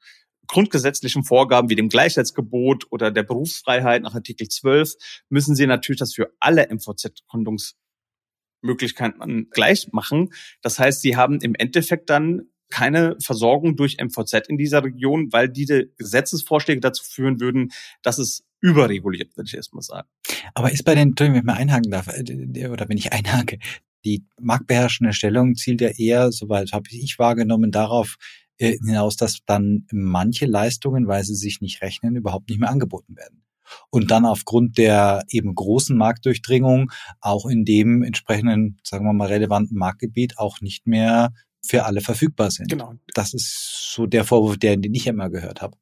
[0.45, 4.93] grundgesetzlichen Vorgaben wie dem Gleichheitsgebot oder der Berufsfreiheit nach Artikel 12
[5.29, 10.33] müssen sie natürlich das für alle MVZ-Gründungsmöglichkeiten gleich machen.
[10.61, 15.49] Das heißt, sie haben im Endeffekt dann keine Versorgung durch MVZ in dieser Region, weil
[15.49, 17.71] diese Gesetzesvorschläge dazu führen würden,
[18.03, 20.07] dass es überreguliert, würde ich erstmal sagen.
[20.53, 23.57] Aber ist bei den, wenn ich mal einhaken darf, äh, oder wenn ich einhake,
[24.05, 28.15] die marktbeherrschende Stellung zielt ja eher, soweit habe ich wahrgenommen, darauf
[28.57, 33.15] äh, hinaus, dass dann manche Leistungen, weil sie sich nicht rechnen, überhaupt nicht mehr angeboten
[33.15, 33.43] werden.
[33.91, 39.77] Und dann aufgrund der eben großen Marktdurchdringung auch in dem entsprechenden, sagen wir mal, relevanten
[39.77, 42.69] Marktgebiet auch nicht mehr für alle verfügbar sind.
[42.69, 42.95] Genau.
[43.13, 45.77] Das ist so der Vorwurf, der, den ich immer gehört habe.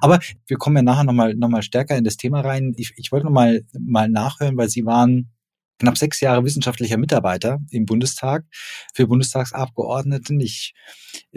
[0.00, 2.72] Aber wir kommen ja nachher nochmal noch mal stärker in das Thema rein.
[2.76, 5.30] Ich, ich wollte nochmal mal nachhören, weil Sie waren
[5.78, 8.44] knapp sechs Jahre wissenschaftlicher Mitarbeiter im Bundestag
[8.94, 10.40] für Bundestagsabgeordneten.
[10.40, 10.74] Ich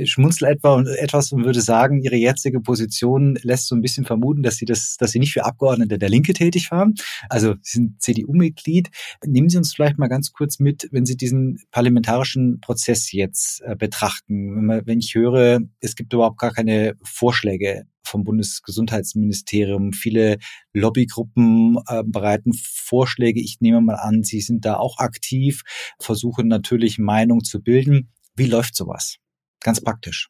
[0.03, 4.43] schmunzel etwa und etwas und würde sagen, ihre jetzige Position lässt so ein bisschen vermuten,
[4.43, 6.95] dass sie das, dass sie nicht für Abgeordnete der Linke tätig waren.
[7.29, 8.89] Also sie sind CDU-Mitglied.
[9.25, 13.75] Nehmen Sie uns vielleicht mal ganz kurz mit, wenn Sie diesen parlamentarischen Prozess jetzt äh,
[13.75, 14.67] betrachten.
[14.85, 19.93] Wenn ich höre, es gibt überhaupt gar keine Vorschläge vom Bundesgesundheitsministerium.
[19.93, 20.37] Viele
[20.73, 23.41] Lobbygruppen äh, bereiten Vorschläge.
[23.41, 25.63] Ich nehme mal an, Sie sind da auch aktiv,
[25.99, 28.11] versuchen natürlich Meinung zu bilden.
[28.35, 29.17] Wie läuft sowas?
[29.61, 30.29] Ganz praktisch.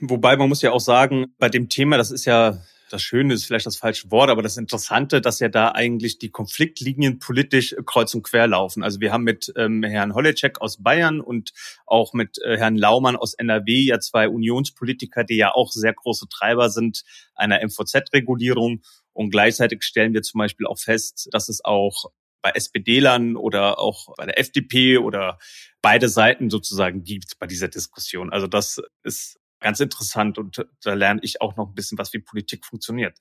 [0.00, 2.60] Wobei man muss ja auch sagen, bei dem Thema, das ist ja
[2.94, 6.30] das Schöne ist vielleicht das falsche Wort, aber das Interessante, dass ja da eigentlich die
[6.30, 8.84] Konfliktlinien politisch kreuz und quer laufen.
[8.84, 11.52] Also wir haben mit ähm, Herrn Holleczek aus Bayern und
[11.86, 16.28] auch mit äh, Herrn Laumann aus NRW ja zwei Unionspolitiker, die ja auch sehr große
[16.28, 17.02] Treiber sind
[17.34, 18.82] einer MVZ-Regulierung.
[19.12, 24.14] Und gleichzeitig stellen wir zum Beispiel auch fest, dass es auch bei SPD-Lern oder auch
[24.16, 25.38] bei der FDP oder
[25.82, 28.32] beide Seiten sozusagen gibt bei dieser Diskussion.
[28.32, 32.18] Also das ist ganz interessant und da lerne ich auch noch ein bisschen was, wie
[32.18, 33.18] Politik funktioniert.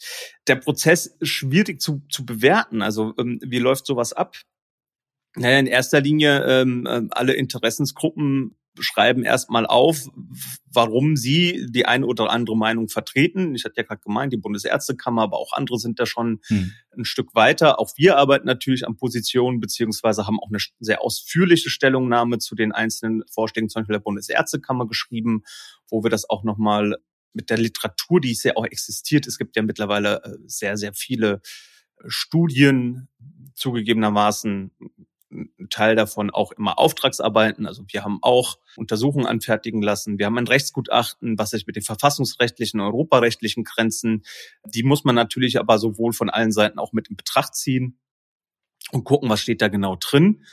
[0.48, 2.82] Der Prozess ist schwierig zu, zu bewerten.
[2.82, 4.36] Also ähm, wie läuft sowas ab?
[5.36, 10.08] Naja, in erster Linie ähm, äh, alle Interessensgruppen schreiben erstmal auf,
[10.72, 13.56] warum sie die eine oder andere Meinung vertreten.
[13.56, 16.72] Ich hatte ja gerade gemeint, die Bundesärztekammer, aber auch andere sind da schon hm.
[16.98, 17.80] ein Stück weiter.
[17.80, 22.72] Auch wir arbeiten natürlich an Positionen, beziehungsweise haben auch eine sehr ausführliche Stellungnahme zu den
[22.72, 25.44] einzelnen Vorschlägen, zum Beispiel der Bundesärztekammer geschrieben,
[25.90, 26.96] wo wir das auch nochmal
[27.34, 30.94] mit der Literatur, die es ja auch existiert, es gibt ja mittlerweile äh, sehr, sehr
[30.94, 31.42] viele
[31.98, 33.10] äh, Studien
[33.56, 34.72] zugegebenermaßen
[35.34, 37.66] ein Teil davon auch immer Auftragsarbeiten.
[37.66, 40.20] Also wir haben auch Untersuchungen anfertigen lassen.
[40.20, 44.24] Wir haben ein Rechtsgutachten, was sich mit den verfassungsrechtlichen europarechtlichen Grenzen,
[44.66, 48.00] die muss man natürlich aber sowohl von allen Seiten auch mit in Betracht ziehen
[48.92, 50.44] und gucken, was steht da genau drin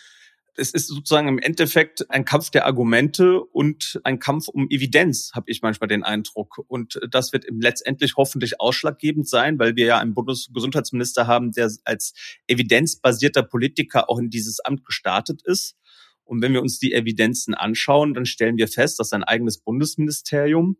[0.56, 5.50] es ist sozusagen im Endeffekt ein Kampf der Argumente und ein Kampf um Evidenz, habe
[5.50, 6.64] ich manchmal den Eindruck.
[6.68, 12.14] Und das wird letztendlich hoffentlich ausschlaggebend sein, weil wir ja einen Bundesgesundheitsminister haben, der als
[12.46, 15.76] evidenzbasierter Politiker auch in dieses Amt gestartet ist.
[16.24, 20.76] Und wenn wir uns die Evidenzen anschauen, dann stellen wir fest, dass sein eigenes Bundesministerium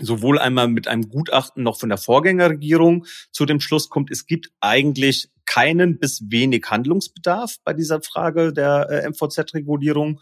[0.00, 4.50] sowohl einmal mit einem Gutachten noch von der Vorgängerregierung zu dem Schluss kommt, es gibt
[4.60, 10.20] eigentlich keinen bis wenig Handlungsbedarf bei dieser Frage der äh, MVZ-Regulierung.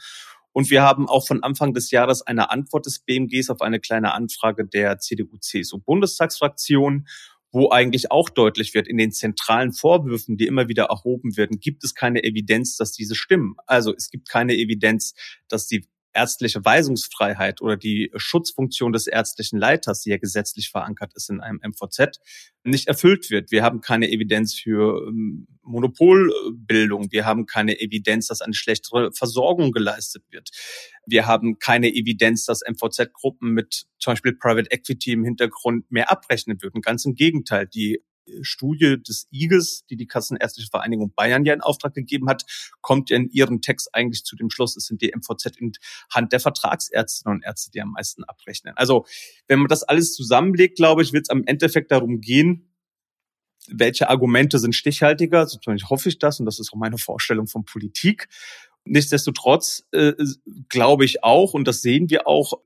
[0.52, 4.14] Und wir haben auch von Anfang des Jahres eine Antwort des BMGs auf eine kleine
[4.14, 7.08] Anfrage der CDU-CSU-Bundestagsfraktion,
[7.50, 11.82] wo eigentlich auch deutlich wird, in den zentralen Vorwürfen, die immer wieder erhoben werden, gibt
[11.82, 13.56] es keine Evidenz, dass diese stimmen.
[13.66, 15.14] Also es gibt keine Evidenz,
[15.48, 21.28] dass die ärztliche Weisungsfreiheit oder die Schutzfunktion des ärztlichen Leiters, die ja gesetzlich verankert ist
[21.28, 22.20] in einem MVZ,
[22.62, 23.50] nicht erfüllt wird.
[23.50, 27.10] Wir haben keine Evidenz für ähm, Monopolbildung.
[27.10, 30.50] Wir haben keine Evidenz, dass eine schlechtere Versorgung geleistet wird.
[31.06, 36.62] Wir haben keine Evidenz, dass MVZ-Gruppen mit zum Beispiel Private Equity im Hintergrund mehr abrechnen
[36.62, 36.80] würden.
[36.80, 37.66] Ganz im Gegenteil.
[37.66, 38.02] Die
[38.42, 42.44] Studie des IGES, die die Kassenärztliche Vereinigung Bayern ja in Auftrag gegeben hat,
[42.80, 45.72] kommt ja in ihrem Text eigentlich zu dem Schluss, es sind die MVZ in
[46.10, 48.74] Hand der Vertragsärztinnen und Ärzte, die am meisten abrechnen.
[48.76, 49.06] Also
[49.46, 52.70] wenn man das alles zusammenlegt, glaube ich, wird es am Endeffekt darum gehen,
[53.68, 57.64] welche Argumente sind stichhaltiger, zumindest hoffe ich das, und das ist auch meine Vorstellung von
[57.64, 58.28] Politik.
[58.84, 60.12] Nichtsdestotrotz äh,
[60.68, 62.60] glaube ich auch, und das sehen wir auch,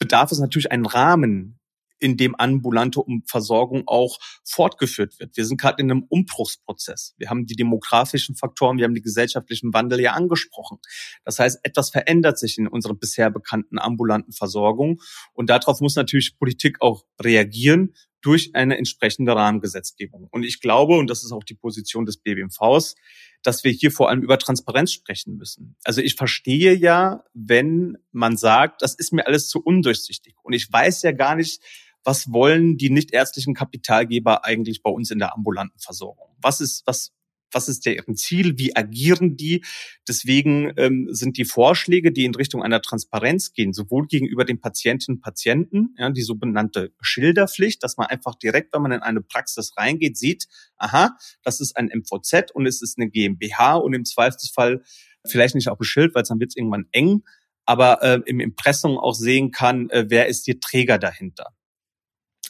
[0.00, 1.59] bedarf es natürlich einen Rahmen,
[2.00, 5.36] in dem ambulante Versorgung auch fortgeführt wird.
[5.36, 7.14] Wir sind gerade in einem Umbruchsprozess.
[7.18, 10.78] Wir haben die demografischen Faktoren, wir haben die gesellschaftlichen Wandel ja angesprochen.
[11.24, 15.00] Das heißt, etwas verändert sich in unserer bisher bekannten ambulanten Versorgung
[15.32, 20.28] und darauf muss natürlich Politik auch reagieren durch eine entsprechende Rahmengesetzgebung.
[20.30, 22.94] Und ich glaube, und das ist auch die Position des BBMVs,
[23.42, 25.76] dass wir hier vor allem über Transparenz sprechen müssen.
[25.84, 30.70] Also ich verstehe ja, wenn man sagt, das ist mir alles zu undurchsichtig und ich
[30.70, 31.62] weiß ja gar nicht,
[32.04, 36.28] was wollen die nichtärztlichen Kapitalgeber eigentlich bei uns in der ambulanten Versorgung?
[36.40, 37.12] Was ist, was,
[37.52, 38.58] was ist deren Ziel?
[38.58, 39.64] Wie agieren die?
[40.08, 45.18] Deswegen ähm, sind die Vorschläge, die in Richtung einer Transparenz gehen, sowohl gegenüber den Patientinnen
[45.18, 49.72] und Patienten, ja, die sogenannte Schilderpflicht, dass man einfach direkt, wenn man in eine Praxis
[49.76, 54.82] reingeht, sieht, aha, das ist ein MVZ und es ist eine GmbH und im Zweifelsfall
[55.26, 57.24] vielleicht nicht auch ein Schild, weil dann wird es irgendwann eng,
[57.66, 61.52] aber äh, im Impressum auch sehen kann, äh, wer ist die Träger dahinter.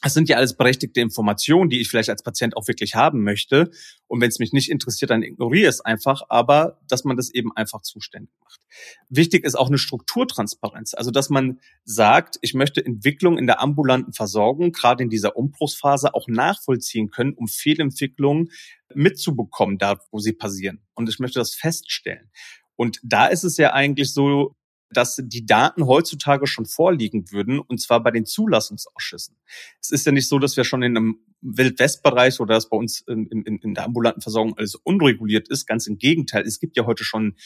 [0.03, 3.71] Das sind ja alles berechtigte Informationen, die ich vielleicht als Patient auch wirklich haben möchte.
[4.07, 7.55] Und wenn es mich nicht interessiert, dann ignoriere es einfach, aber dass man das eben
[7.55, 8.61] einfach zuständig macht.
[9.09, 14.13] Wichtig ist auch eine Strukturtransparenz, also dass man sagt, ich möchte Entwicklung in der ambulanten
[14.13, 18.51] Versorgung, gerade in dieser Umbruchsphase, auch nachvollziehen können, um Fehlentwicklungen
[18.95, 20.81] mitzubekommen, da wo sie passieren.
[20.95, 22.31] Und ich möchte das feststellen.
[22.77, 24.57] Und da ist es ja eigentlich so,
[24.93, 29.37] dass die Daten heutzutage schon vorliegen würden, und zwar bei den Zulassungsausschüssen.
[29.81, 33.01] Es ist ja nicht so, dass wir schon in einem Wildwestbereich oder dass bei uns
[33.03, 35.67] in, in, in der ambulanten Versorgung alles unreguliert ist.
[35.67, 36.45] Ganz im Gegenteil.
[36.47, 37.37] Es gibt ja heute schon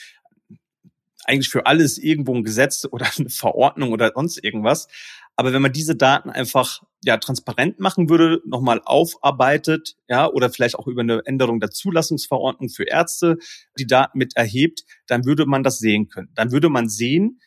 [1.27, 4.89] eigentlich für alles irgendwo ein Gesetz oder eine Verordnung oder sonst irgendwas.
[5.37, 10.77] Aber wenn man diese Daten einfach ja transparent machen würde, nochmal aufarbeitet, ja, oder vielleicht
[10.77, 13.37] auch über eine Änderung der Zulassungsverordnung für Ärzte
[13.79, 16.31] die Daten mit erhebt, dann würde man das sehen können.
[16.35, 17.41] Dann würde man sehen,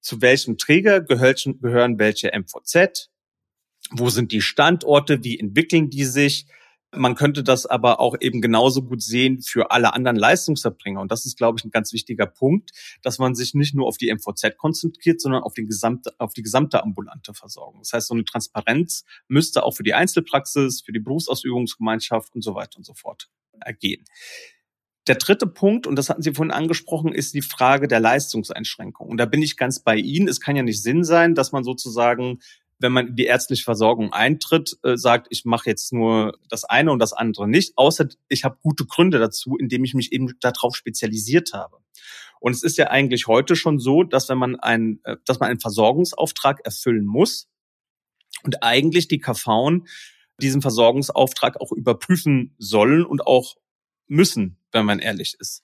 [0.00, 3.10] zu welchem Träger gehören welche MVZ,
[3.90, 5.24] Wo sind die Standorte?
[5.24, 6.46] Wie entwickeln die sich?
[6.94, 11.00] Man könnte das aber auch eben genauso gut sehen für alle anderen Leistungserbringer.
[11.00, 13.96] Und das ist, glaube ich, ein ganz wichtiger Punkt, dass man sich nicht nur auf
[13.96, 17.80] die MVZ konzentriert, sondern auf, den gesamte, auf die gesamte ambulante Versorgung.
[17.80, 22.54] Das heißt, so eine Transparenz müsste auch für die Einzelpraxis, für die Berufsausübungsgemeinschaft und so
[22.54, 24.04] weiter und so fort ergehen.
[25.08, 29.08] Der dritte Punkt, und das hatten Sie vorhin angesprochen, ist die Frage der Leistungseinschränkung.
[29.08, 30.28] Und da bin ich ganz bei Ihnen.
[30.28, 32.38] Es kann ja nicht Sinn sein, dass man sozusagen
[32.82, 36.92] wenn man in die ärztliche Versorgung eintritt, äh, sagt, ich mache jetzt nur das eine
[36.92, 40.76] und das andere nicht, außer ich habe gute Gründe dazu, indem ich mich eben darauf
[40.76, 41.78] spezialisiert habe.
[42.40, 45.48] Und es ist ja eigentlich heute schon so, dass wenn man ein, äh, dass man
[45.48, 47.48] einen Versorgungsauftrag erfüllen muss
[48.42, 49.82] und eigentlich die KV
[50.40, 53.56] diesen Versorgungsauftrag auch überprüfen sollen und auch
[54.08, 55.62] müssen, wenn man ehrlich ist.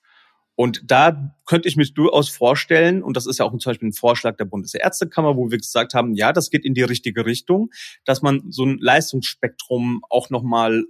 [0.59, 3.93] Und da könnte ich mir durchaus vorstellen, und das ist ja auch zum Beispiel ein
[3.93, 7.69] Vorschlag der Bundesärztekammer, wo wir gesagt haben, ja, das geht in die richtige Richtung,
[8.03, 10.83] dass man so ein Leistungsspektrum auch nochmal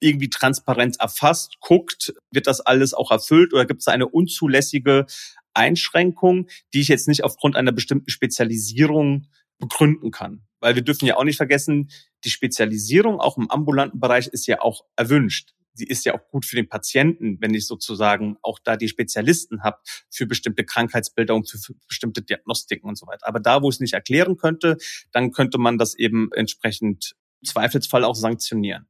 [0.00, 5.04] irgendwie transparent erfasst, guckt, wird das alles auch erfüllt oder gibt es eine unzulässige
[5.52, 9.26] Einschränkung, die ich jetzt nicht aufgrund einer bestimmten Spezialisierung
[9.58, 10.46] begründen kann.
[10.60, 11.90] Weil wir dürfen ja auch nicht vergessen,
[12.24, 16.44] die Spezialisierung auch im ambulanten Bereich ist ja auch erwünscht sie ist ja auch gut
[16.44, 19.78] für den Patienten, wenn ich sozusagen auch da die Spezialisten habe
[20.10, 23.26] für bestimmte Krankheitsbilder und für, bestimmte Diagnostiken und so weiter.
[23.26, 24.78] Aber da, wo es nicht erklären könnte,
[25.12, 28.88] dann könnte man das eben entsprechend Zweifelsfall auch sanktionieren.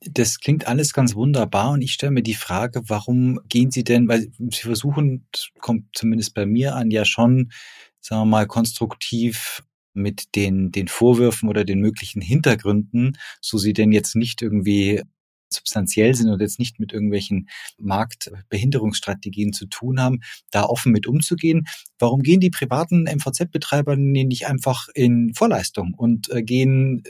[0.00, 4.08] Das klingt alles ganz wunderbar und ich stelle mir die Frage, warum gehen Sie denn,
[4.08, 5.28] weil Sie versuchen,
[5.60, 7.52] kommt zumindest bei mir an, ja schon,
[8.00, 9.62] sagen wir mal, konstruktiv
[9.94, 15.02] mit den, den Vorwürfen oder den möglichen Hintergründen, so sie denn jetzt nicht irgendwie
[15.50, 21.66] substanziell sind und jetzt nicht mit irgendwelchen Marktbehinderungsstrategien zu tun haben, da offen mit umzugehen.
[21.98, 27.02] Warum gehen die privaten MVZ-Betreiber nicht einfach in Vorleistung und äh, gehen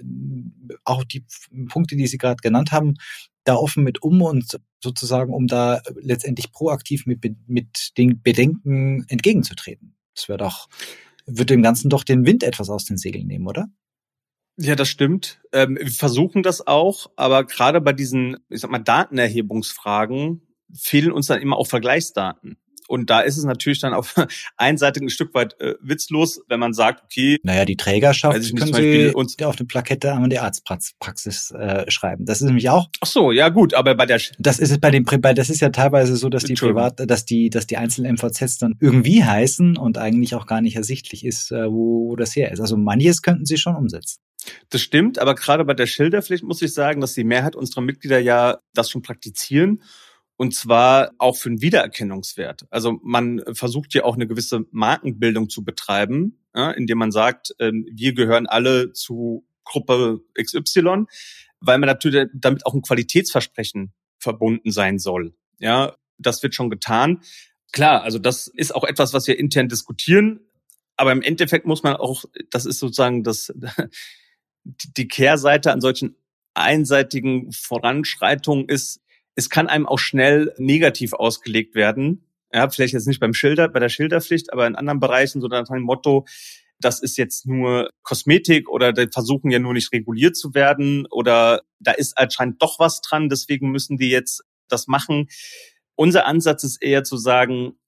[0.71, 1.25] äh, auch die
[1.69, 2.95] Punkte, die Sie gerade genannt haben,
[3.45, 9.95] da offen mit um und sozusagen, um da letztendlich proaktiv mit, mit den Bedenken entgegenzutreten?
[10.15, 10.69] Das wäre doch,
[11.27, 13.69] würde dem Ganzen doch den Wind etwas aus den Segeln nehmen, oder?
[14.61, 15.41] Ja, das stimmt.
[15.53, 20.43] Ähm, wir versuchen das auch, aber gerade bei diesen, ich sag mal, Datenerhebungsfragen
[20.75, 22.59] fehlen uns dann immer auch Vergleichsdaten.
[22.89, 24.15] Und da ist es natürlich dann auf
[24.57, 27.39] einseitig ein Stück weit äh, witzlos, wenn man sagt, okay.
[27.43, 32.25] Naja, die Trägerschaft also können Sie uns auf eine Plakette an die Arztpraxis äh, schreiben.
[32.25, 32.89] Das ist nämlich auch.
[33.01, 34.21] Ach so, ja gut, aber bei der.
[34.39, 37.51] Das ist bei den, bei, das ist ja teilweise so, dass die Privat, dass die,
[37.51, 41.71] dass die einzelnen MVZs dann irgendwie heißen und eigentlich auch gar nicht ersichtlich ist, äh,
[41.71, 42.61] wo, wo das her ist.
[42.61, 44.19] Also manches könnten Sie schon umsetzen.
[44.71, 48.19] Das stimmt, aber gerade bei der Schilderpflicht muss ich sagen, dass die Mehrheit unserer Mitglieder
[48.19, 49.83] ja das schon praktizieren
[50.39, 52.67] und zwar auch für einen Wiedererkennungswert.
[52.71, 57.87] Also man versucht ja auch eine gewisse Markenbildung zu betreiben, ja, indem man sagt, ähm,
[57.91, 61.07] wir gehören alle zu Gruppe XY,
[61.61, 65.35] weil man natürlich damit auch ein Qualitätsversprechen verbunden sein soll.
[65.59, 67.21] Ja, das wird schon getan.
[67.73, 70.41] Klar, also das ist auch etwas, was wir intern diskutieren.
[70.97, 73.53] Aber im Endeffekt muss man auch, das ist sozusagen das,
[74.97, 76.17] die Kehrseite an solchen
[76.55, 79.01] einseitigen Voranschreitungen ist,
[79.35, 82.25] es kann einem auch schnell negativ ausgelegt werden.
[82.53, 85.69] Ja, vielleicht jetzt nicht beim Schilder, bei der Schilderpflicht, aber in anderen Bereichen, so nach
[85.69, 86.27] dem Motto,
[86.81, 91.63] das ist jetzt nur Kosmetik oder die versuchen ja nur nicht reguliert zu werden oder
[91.81, 95.29] da ist anscheinend doch was dran, deswegen müssen die jetzt das machen.
[95.95, 97.79] Unser Ansatz ist eher zu sagen,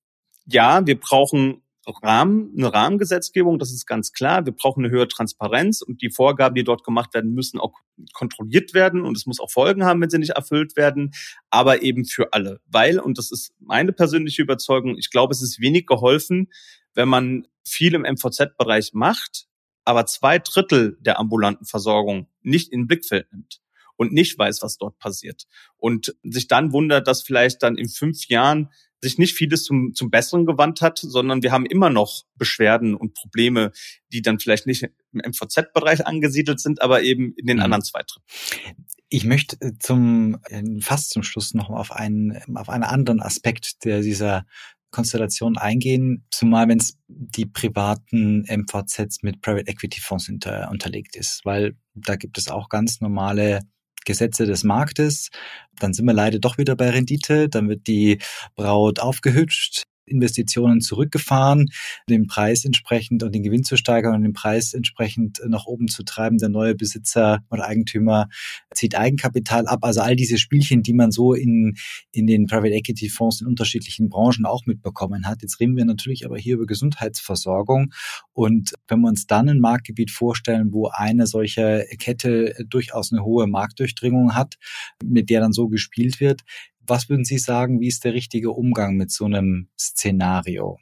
[0.47, 4.45] ja, wir brauchen Rahmen, eine Rahmengesetzgebung, das ist ganz klar.
[4.45, 7.73] Wir brauchen eine höhere Transparenz und die Vorgaben, die dort gemacht werden, müssen auch
[8.13, 11.13] kontrolliert werden und es muss auch Folgen haben, wenn sie nicht erfüllt werden,
[11.49, 12.61] aber eben für alle.
[12.67, 16.51] Weil, und das ist meine persönliche Überzeugung, ich glaube, es ist wenig geholfen,
[16.95, 19.47] wenn man viel im MVZ-Bereich macht,
[19.85, 23.61] aber zwei Drittel der ambulanten Versorgung nicht in Blickfeld nimmt
[23.97, 25.45] und nicht weiß, was dort passiert.
[25.77, 30.11] Und sich dann wundert, dass vielleicht dann in fünf Jahren sich nicht vieles zum, zum
[30.11, 33.73] Besseren gewandt hat, sondern wir haben immer noch Beschwerden und Probleme,
[34.13, 37.65] die dann vielleicht nicht im MVZ-Bereich angesiedelt sind, aber eben in den mhm.
[37.65, 38.25] anderen zwei Dritten.
[39.09, 40.39] Ich möchte zum,
[40.81, 44.47] fast zum Schluss noch auf einen, auf einen anderen Aspekt der dieser
[44.91, 51.45] Konstellation eingehen, zumal wenn es die privaten MVZs mit Private Equity Fonds unter, unterlegt ist,
[51.45, 53.61] weil da gibt es auch ganz normale
[54.05, 55.31] Gesetze des Marktes.
[55.79, 57.49] Dann sind wir leider doch wieder bei Rendite.
[57.49, 58.19] Dann wird die
[58.55, 59.85] Braut aufgehübscht.
[60.07, 61.69] Investitionen zurückgefahren,
[62.09, 66.03] den Preis entsprechend und den Gewinn zu steigern und den Preis entsprechend nach oben zu
[66.03, 66.39] treiben.
[66.39, 68.29] Der neue Besitzer oder Eigentümer
[68.75, 69.81] zieht Eigenkapital ab.
[69.83, 71.77] Also all diese Spielchen, die man so in,
[72.13, 75.43] in den Private Equity Fonds in unterschiedlichen Branchen auch mitbekommen hat.
[75.43, 77.93] Jetzt reden wir natürlich aber hier über Gesundheitsversorgung.
[78.33, 83.47] Und wenn wir uns dann ein Marktgebiet vorstellen, wo eine solche Kette durchaus eine hohe
[83.47, 84.57] Marktdurchdringung hat,
[85.05, 86.43] mit der dann so gespielt wird,
[86.91, 90.79] was würden Sie sagen, wie ist der richtige Umgang mit so einem Szenario?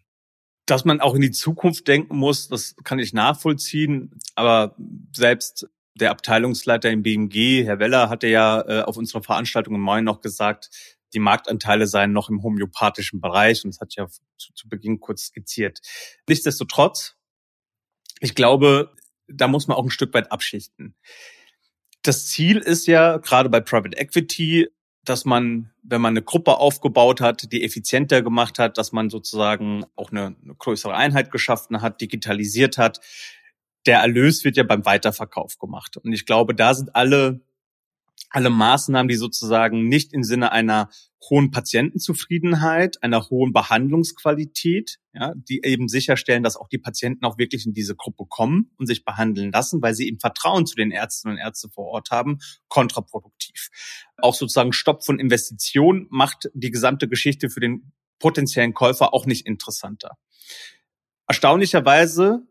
[0.66, 4.18] Dass man auch in die Zukunft denken muss, das kann ich nachvollziehen.
[4.34, 4.74] Aber
[5.14, 10.00] selbst der Abteilungsleiter im BMG, Herr Weller, hatte ja äh, auf unserer Veranstaltung im Mai
[10.00, 10.70] noch gesagt,
[11.14, 13.64] die Marktanteile seien noch im homöopathischen Bereich.
[13.64, 15.80] Und das hat ja zu, zu Beginn kurz skizziert.
[16.28, 17.16] Nichtsdestotrotz,
[18.20, 18.94] ich glaube,
[19.26, 20.94] da muss man auch ein Stück weit abschichten.
[22.02, 24.68] Das Ziel ist ja gerade bei Private Equity
[25.08, 29.84] dass man, wenn man eine Gruppe aufgebaut hat, die effizienter gemacht hat, dass man sozusagen
[29.96, 33.00] auch eine, eine größere Einheit geschaffen hat, digitalisiert hat.
[33.86, 35.96] Der Erlös wird ja beim Weiterverkauf gemacht.
[35.96, 37.40] Und ich glaube, da sind alle
[38.30, 40.90] alle Maßnahmen, die sozusagen nicht im Sinne einer
[41.30, 47.66] hohen Patientenzufriedenheit, einer hohen Behandlungsqualität, ja, die eben sicherstellen, dass auch die Patienten auch wirklich
[47.66, 51.36] in diese Gruppe kommen und sich behandeln lassen, weil sie eben Vertrauen zu den Ärztinnen
[51.36, 53.68] und Ärzten vor Ort haben, kontraproduktiv.
[54.18, 59.46] Auch sozusagen Stopp von Investitionen macht die gesamte Geschichte für den potenziellen Käufer auch nicht
[59.46, 60.16] interessanter.
[61.26, 62.42] Erstaunlicherweise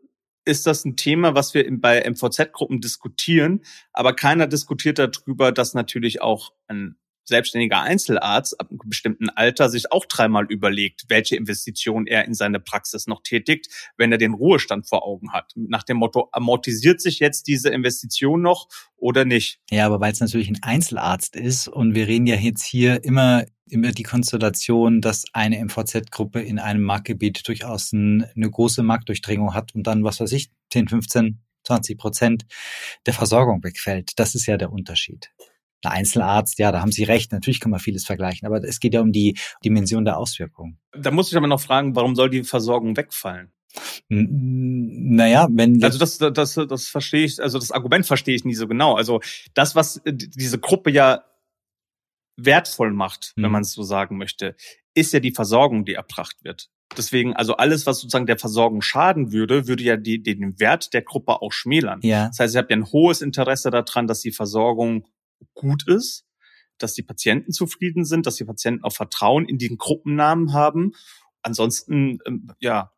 [0.48, 3.60] ist das ein Thema, was wir bei MVZ-Gruppen diskutieren,
[3.92, 6.96] aber keiner diskutiert darüber, dass natürlich auch ein
[7.28, 12.60] selbstständiger Einzelarzt ab einem bestimmten Alter sich auch dreimal überlegt, welche Investition er in seine
[12.60, 15.52] Praxis noch tätigt, wenn er den Ruhestand vor Augen hat.
[15.54, 19.60] Nach dem Motto, amortisiert sich jetzt diese Investition noch oder nicht?
[19.70, 23.44] Ja, aber weil es natürlich ein Einzelarzt ist und wir reden ja jetzt hier immer
[23.70, 29.74] immer die Konstellation, dass eine MVZ-Gruppe in einem Marktgebiet durchaus ein, eine große Marktdurchdringung hat
[29.74, 32.46] und dann, was weiß ich, 10, 15, 20 Prozent
[33.06, 34.12] der Versorgung wegfällt.
[34.18, 35.30] Das ist ja der Unterschied.
[35.84, 38.94] Ein Einzelarzt, ja, da haben Sie recht, natürlich kann man vieles vergleichen, aber es geht
[38.94, 40.78] ja um die Dimension der Auswirkungen.
[40.92, 43.52] Da muss ich aber noch fragen, warum soll die Versorgung wegfallen?
[44.08, 45.82] Naja, wenn.
[45.84, 48.94] Also das, das, das verstehe ich, also das Argument verstehe ich nie so genau.
[48.94, 49.20] Also
[49.54, 51.24] das, was diese Gruppe ja
[52.36, 53.42] wertvoll macht, mhm.
[53.44, 54.56] wenn man es so sagen möchte,
[54.94, 56.70] ist ja die Versorgung, die erbracht wird.
[56.96, 61.02] Deswegen, also alles, was sozusagen der Versorgung schaden würde, würde ja die, den Wert der
[61.02, 62.00] Gruppe auch schmälern.
[62.02, 62.28] Ja.
[62.28, 65.06] Das heißt, ich habe ja ein hohes Interesse daran, dass die Versorgung
[65.54, 66.24] gut ist,
[66.78, 70.92] dass die Patienten zufrieden sind, dass die Patienten auch Vertrauen in den Gruppennamen haben
[71.42, 72.92] ansonsten, ähm, ja,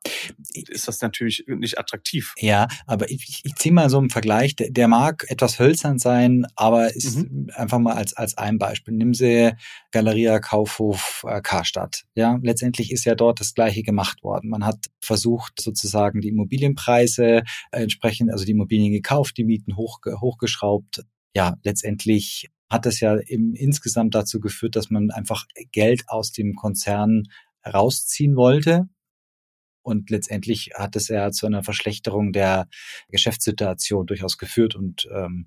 [0.53, 2.35] ist das natürlich nicht attraktiv.
[2.39, 4.57] Ja, aber ich, ich ziehe mal so einen Vergleich.
[4.57, 7.51] Der, der mag etwas hölzern sein, aber ist mhm.
[7.55, 8.95] einfach mal als, als ein Beispiel.
[8.95, 9.53] Nimm sie
[9.91, 12.05] Galeria Kaufhof äh, Karstadt.
[12.15, 14.51] Ja, letztendlich ist ja dort das Gleiche gemacht worden.
[14.51, 21.03] Man hat versucht, sozusagen die Immobilienpreise entsprechend, also die Immobilien gekauft, die Mieten hoch, hochgeschraubt.
[21.35, 26.55] Ja, letztendlich hat das ja im, insgesamt dazu geführt, dass man einfach Geld aus dem
[26.55, 27.25] Konzern
[27.67, 28.89] rausziehen wollte.
[29.83, 32.69] Und letztendlich hat es ja zu einer Verschlechterung der
[33.09, 35.47] Geschäftssituation durchaus geführt und ähm,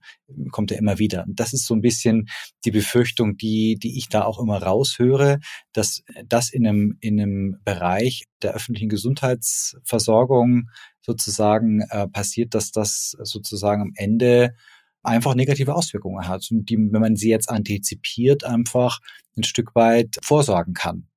[0.51, 1.23] kommt ja immer wieder.
[1.25, 2.27] Und das ist so ein bisschen
[2.65, 5.39] die Befürchtung, die, die ich da auch immer raushöre,
[5.71, 10.69] dass das in einem, in einem Bereich der öffentlichen Gesundheitsversorgung
[11.01, 14.55] sozusagen äh, passiert, dass das sozusagen am Ende
[15.03, 18.99] einfach negative Auswirkungen hat und die, wenn man sie jetzt antizipiert, einfach
[19.37, 21.07] ein Stück weit vorsorgen kann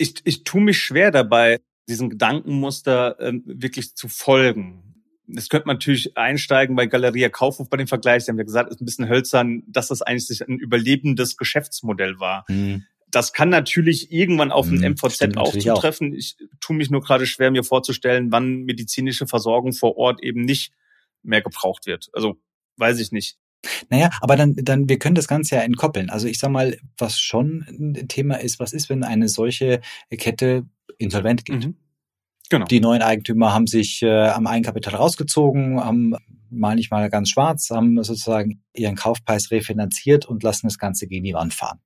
[0.00, 5.04] ich, ich tue mich schwer dabei, diesem Gedankenmuster ähm, wirklich zu folgen.
[5.36, 8.24] Es könnte man natürlich einsteigen bei Galeria Kaufhof bei dem Vergleich.
[8.24, 12.18] Sie haben ja gesagt, es ist ein bisschen hölzern, dass das eigentlich ein überlebendes Geschäftsmodell
[12.18, 12.44] war.
[12.48, 12.84] Mhm.
[13.10, 16.12] Das kann natürlich irgendwann auf dem MVZ mhm, auch zutreffen.
[16.12, 16.16] Auch.
[16.16, 20.72] Ich tue mich nur gerade schwer, mir vorzustellen, wann medizinische Versorgung vor Ort eben nicht
[21.22, 22.08] mehr gebraucht wird.
[22.12, 22.36] Also
[22.76, 23.38] weiß ich nicht.
[23.90, 26.08] Naja, aber dann, dann, wir können das Ganze ja entkoppeln.
[26.08, 30.64] Also ich sag mal, was schon ein Thema ist, was ist, wenn eine solche Kette
[30.98, 31.66] insolvent geht?
[31.66, 31.76] Mhm.
[32.48, 32.66] Genau.
[32.66, 36.16] Die neuen Eigentümer haben sich äh, am Eigenkapital rausgezogen, haben
[36.50, 41.24] mal nicht mal ganz schwarz, haben sozusagen ihren Kaufpreis refinanziert und lassen das Ganze gegen
[41.24, 41.80] die Wand fahren.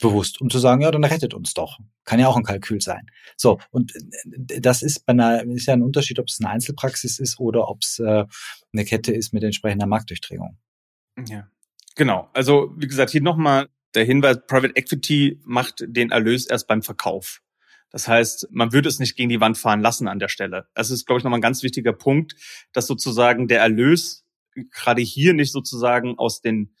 [0.00, 1.78] Bewusst, um zu sagen, ja, dann rettet uns doch.
[2.04, 3.10] Kann ja auch ein Kalkül sein.
[3.36, 7.18] So, und äh, das ist bei einer, ist ja ein Unterschied, ob es eine Einzelpraxis
[7.18, 8.24] ist oder ob es äh,
[8.72, 10.56] eine Kette ist mit entsprechender Marktdurchdringung.
[11.28, 11.48] Ja,
[11.96, 12.30] genau.
[12.32, 17.40] Also wie gesagt, hier nochmal der Hinweis, Private Equity macht den Erlös erst beim Verkauf.
[17.90, 20.68] Das heißt, man würde es nicht gegen die Wand fahren lassen an der Stelle.
[20.74, 22.34] Das ist, glaube ich, nochmal ein ganz wichtiger Punkt,
[22.72, 24.24] dass sozusagen der Erlös
[24.70, 26.74] gerade hier nicht sozusagen aus den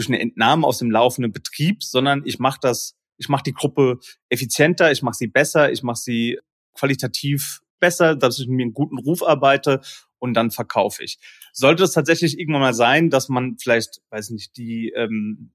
[0.00, 4.00] durch eine Entnahme aus dem laufenden Betrieb, sondern ich mache das ich mache die Gruppe
[4.30, 6.40] effizienter, ich mache sie besser, ich mache sie
[6.72, 9.82] qualitativ besser, dass ich mir einen guten Ruf arbeite
[10.18, 11.18] und dann verkaufe ich.
[11.52, 15.52] Sollte es tatsächlich irgendwann mal sein, dass man vielleicht, weiß nicht, die ähm,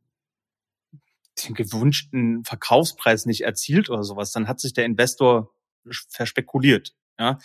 [1.43, 5.51] den gewünschten Verkaufspreis nicht erzielt oder sowas, dann hat sich der Investor
[6.09, 6.95] verspekuliert.
[7.17, 7.39] Ja,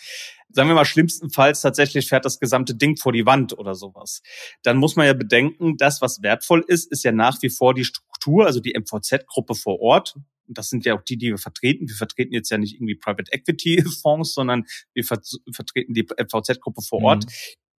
[0.49, 4.21] sagen wir mal schlimmstenfalls tatsächlich fährt das gesamte Ding vor die Wand oder sowas.
[4.63, 7.85] Dann muss man ja bedenken, das, was wertvoll ist, ist ja nach wie vor die
[7.85, 10.15] Struktur, also die MVZ-Gruppe vor Ort.
[10.47, 11.87] Und das sind ja auch die, die wir vertreten.
[11.87, 15.21] Wir vertreten jetzt ja nicht irgendwie Private Equity Fonds, sondern wir ver
[15.53, 17.25] vertreten die MVZ-Gruppe vor Ort.
[17.25, 17.29] Mhm.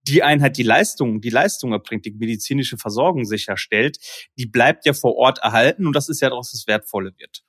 [0.09, 3.99] Die Einheit, die Leistung, die Leistung erbringt, die medizinische Versorgung sicherstellt,
[4.37, 7.45] die bleibt ja vor Ort erhalten und das ist ja auch das Wertvolle wird.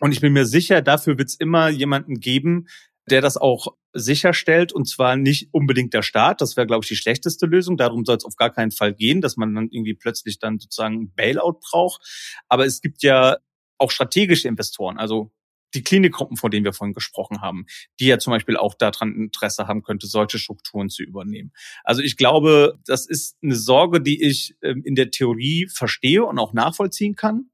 [0.00, 2.66] Und ich bin mir sicher, dafür wird es immer jemanden geben,
[3.10, 6.40] der das auch sicherstellt und zwar nicht unbedingt der Staat.
[6.40, 7.76] Das wäre, glaube ich, die schlechteste Lösung.
[7.76, 11.12] Darum soll es auf gar keinen Fall gehen, dass man dann irgendwie plötzlich dann sozusagen
[11.14, 12.02] Bailout braucht.
[12.48, 13.36] Aber es gibt ja
[13.78, 15.32] auch strategische Investoren, also
[15.74, 17.66] die Klinikgruppen, von denen wir vorhin gesprochen haben,
[17.98, 21.52] die ja zum Beispiel auch daran Interesse haben könnte, solche Strukturen zu übernehmen.
[21.82, 26.38] Also ich glaube, das ist eine Sorge, die ich ähm, in der Theorie verstehe und
[26.38, 27.50] auch nachvollziehen kann,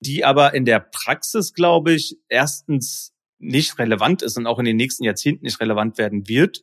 [0.00, 4.76] die aber in der Praxis, glaube ich, erstens nicht relevant ist und auch in den
[4.76, 6.62] nächsten Jahrzehnten nicht relevant werden wird.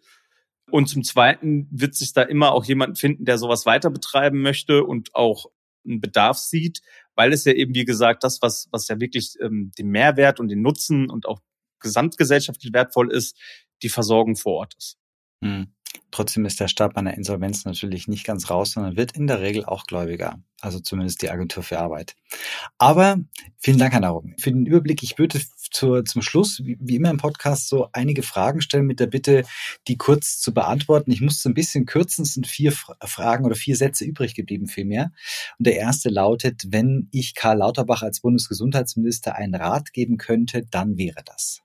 [0.70, 4.84] Und zum Zweiten wird sich da immer auch jemand finden, der sowas weiter betreiben möchte
[4.84, 5.48] und auch
[5.86, 6.82] einen Bedarf sieht,
[7.16, 10.50] weil es ja eben, wie gesagt, das, was, was ja wirklich ähm, den Mehrwert und
[10.50, 11.40] den Nutzen und auch
[11.80, 13.38] gesamtgesellschaftlich wertvoll ist,
[13.82, 14.98] die Versorgung vor Ort ist.
[15.44, 15.68] Hm.
[16.12, 19.42] Trotzdem ist der Staat bei einer Insolvenz natürlich nicht ganz raus, sondern wird in der
[19.42, 20.42] Regel auch Gläubiger.
[20.62, 22.16] Also zumindest die Agentur für Arbeit.
[22.78, 23.18] Aber
[23.58, 25.04] vielen Dank, Herr Narum, für den Überblick.
[25.04, 25.40] Ich würde
[25.72, 29.44] zur, zum Schluss, wie, wie immer im Podcast, so einige Fragen stellen mit der Bitte,
[29.88, 31.12] die kurz zu beantworten.
[31.12, 35.12] Ich musste ein bisschen kürzen, es sind vier Fragen oder vier Sätze übrig geblieben vielmehr.
[35.58, 40.98] Und der erste lautet, wenn ich Karl Lauterbach als Bundesgesundheitsminister einen Rat geben könnte, dann
[40.98, 41.62] wäre das.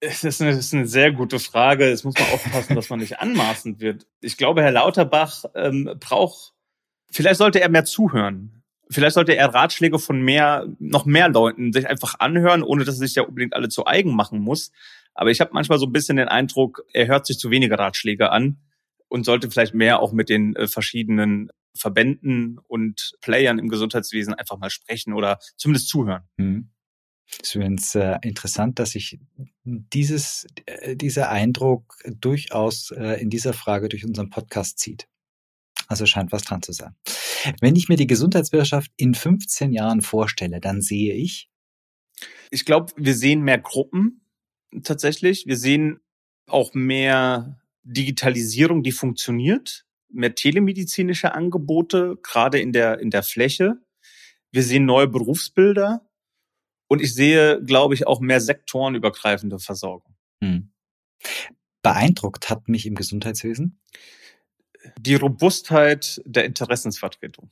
[0.00, 1.88] Das ist, eine, das ist eine sehr gute Frage.
[1.88, 4.06] Es muss man aufpassen, dass man nicht anmaßend wird.
[4.20, 6.52] Ich glaube, Herr Lauterbach ähm, braucht,
[7.10, 8.62] vielleicht sollte er mehr zuhören.
[8.88, 13.06] Vielleicht sollte er Ratschläge von mehr, noch mehr Leuten sich einfach anhören, ohne dass er
[13.06, 14.70] sich ja unbedingt alle zu eigen machen muss.
[15.14, 18.30] Aber ich habe manchmal so ein bisschen den Eindruck, er hört sich zu wenige Ratschläge
[18.30, 18.58] an
[19.08, 24.58] und sollte vielleicht mehr auch mit den äh, verschiedenen Verbänden und Playern im Gesundheitswesen einfach
[24.58, 26.22] mal sprechen oder zumindest zuhören.
[26.36, 26.70] Mhm.
[27.42, 29.18] Es ist äh, interessant, dass sich
[29.64, 35.08] dieses, äh, dieser Eindruck durchaus äh, in dieser Frage durch unseren Podcast zieht.
[35.88, 36.94] Also scheint was dran zu sein.
[37.60, 41.48] Wenn ich mir die Gesundheitswirtschaft in 15 Jahren vorstelle, dann sehe ich.
[42.50, 44.22] Ich glaube, wir sehen mehr Gruppen
[44.82, 45.46] tatsächlich.
[45.46, 46.00] Wir sehen
[46.48, 53.78] auch mehr Digitalisierung, die funktioniert, mehr telemedizinische Angebote, gerade in der, in der Fläche.
[54.52, 56.08] Wir sehen neue Berufsbilder
[56.88, 60.14] und ich sehe, glaube ich, auch mehr sektorenübergreifende Versorgung.
[60.42, 60.72] Hm.
[61.82, 63.80] Beeindruckt hat mich im Gesundheitswesen?
[64.98, 67.50] Die Robustheit der Interessensvertretung.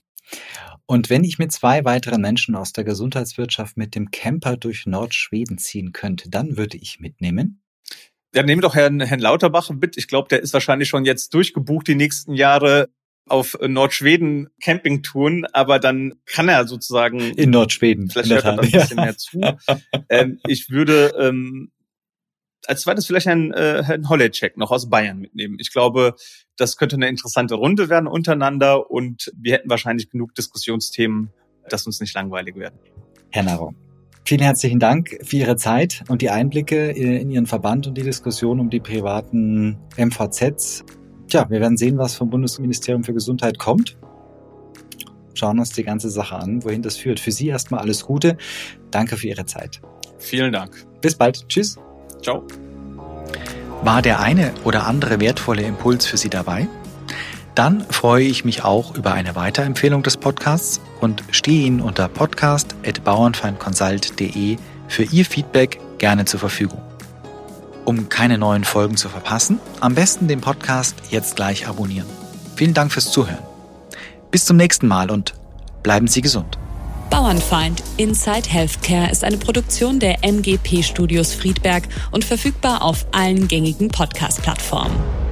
[0.87, 5.59] Und wenn ich mit zwei weiteren Menschen aus der Gesundheitswirtschaft mit dem Camper durch Nordschweden
[5.59, 7.62] ziehen könnte, dann würde ich mitnehmen?
[8.35, 9.97] Ja, nehmen doch Herrn, Herrn Lauterbach mit.
[9.97, 12.89] Ich glaube, der ist wahrscheinlich schon jetzt durchgebucht die nächsten Jahre
[13.26, 18.11] auf Nordschweden Campingtouren, aber dann kann er sozusagen in Nordschweden.
[18.11, 19.41] Vielleicht hört er dann ein bisschen mehr zu.
[20.09, 21.70] ähm, ich würde ähm,
[22.69, 25.57] als zweites vielleicht Herrn, äh, Herrn Holleczek noch aus Bayern mitnehmen.
[25.59, 26.15] Ich glaube,
[26.57, 31.31] das könnte eine interessante Runde werden untereinander und wir hätten wahrscheinlich genug Diskussionsthemen,
[31.69, 32.79] dass uns nicht langweilig werden.
[33.31, 33.75] Herr Naro,
[34.25, 38.61] vielen herzlichen Dank für Ihre Zeit und die Einblicke in Ihren Verband und die Diskussion
[38.61, 40.85] um die privaten MVZs.
[41.29, 43.97] Tja, wir werden sehen, was vom Bundesministerium für Gesundheit kommt.
[45.35, 47.19] Schauen uns die ganze Sache an, wohin das führt.
[47.19, 48.37] Für Sie erstmal alles Gute.
[48.91, 49.81] Danke für Ihre Zeit.
[50.19, 50.87] Vielen Dank.
[51.01, 51.49] Bis bald.
[51.49, 51.77] Tschüss.
[52.25, 52.43] Ciao.
[53.83, 56.66] War der eine oder andere wertvolle Impuls für Sie dabei?
[57.55, 64.57] Dann freue ich mich auch über eine Weiterempfehlung des Podcasts und stehe Ihnen unter podcast.bauernfeindconsult.de
[64.89, 66.81] für Ihr Feedback gerne zur Verfügung.
[67.85, 72.09] Um keine neuen Folgen zu verpassen, am besten den Podcast jetzt gleich abonnieren.
[72.57, 73.45] Vielen Dank fürs Zuhören.
[74.31, 75.35] Bis zum nächsten Mal und
[75.83, 76.57] bleiben Sie gesund.
[77.15, 83.89] Bauernfeind Inside Healthcare ist eine Produktion der MGP Studios Friedberg und verfügbar auf allen gängigen
[83.89, 85.24] Podcast-Plattformen.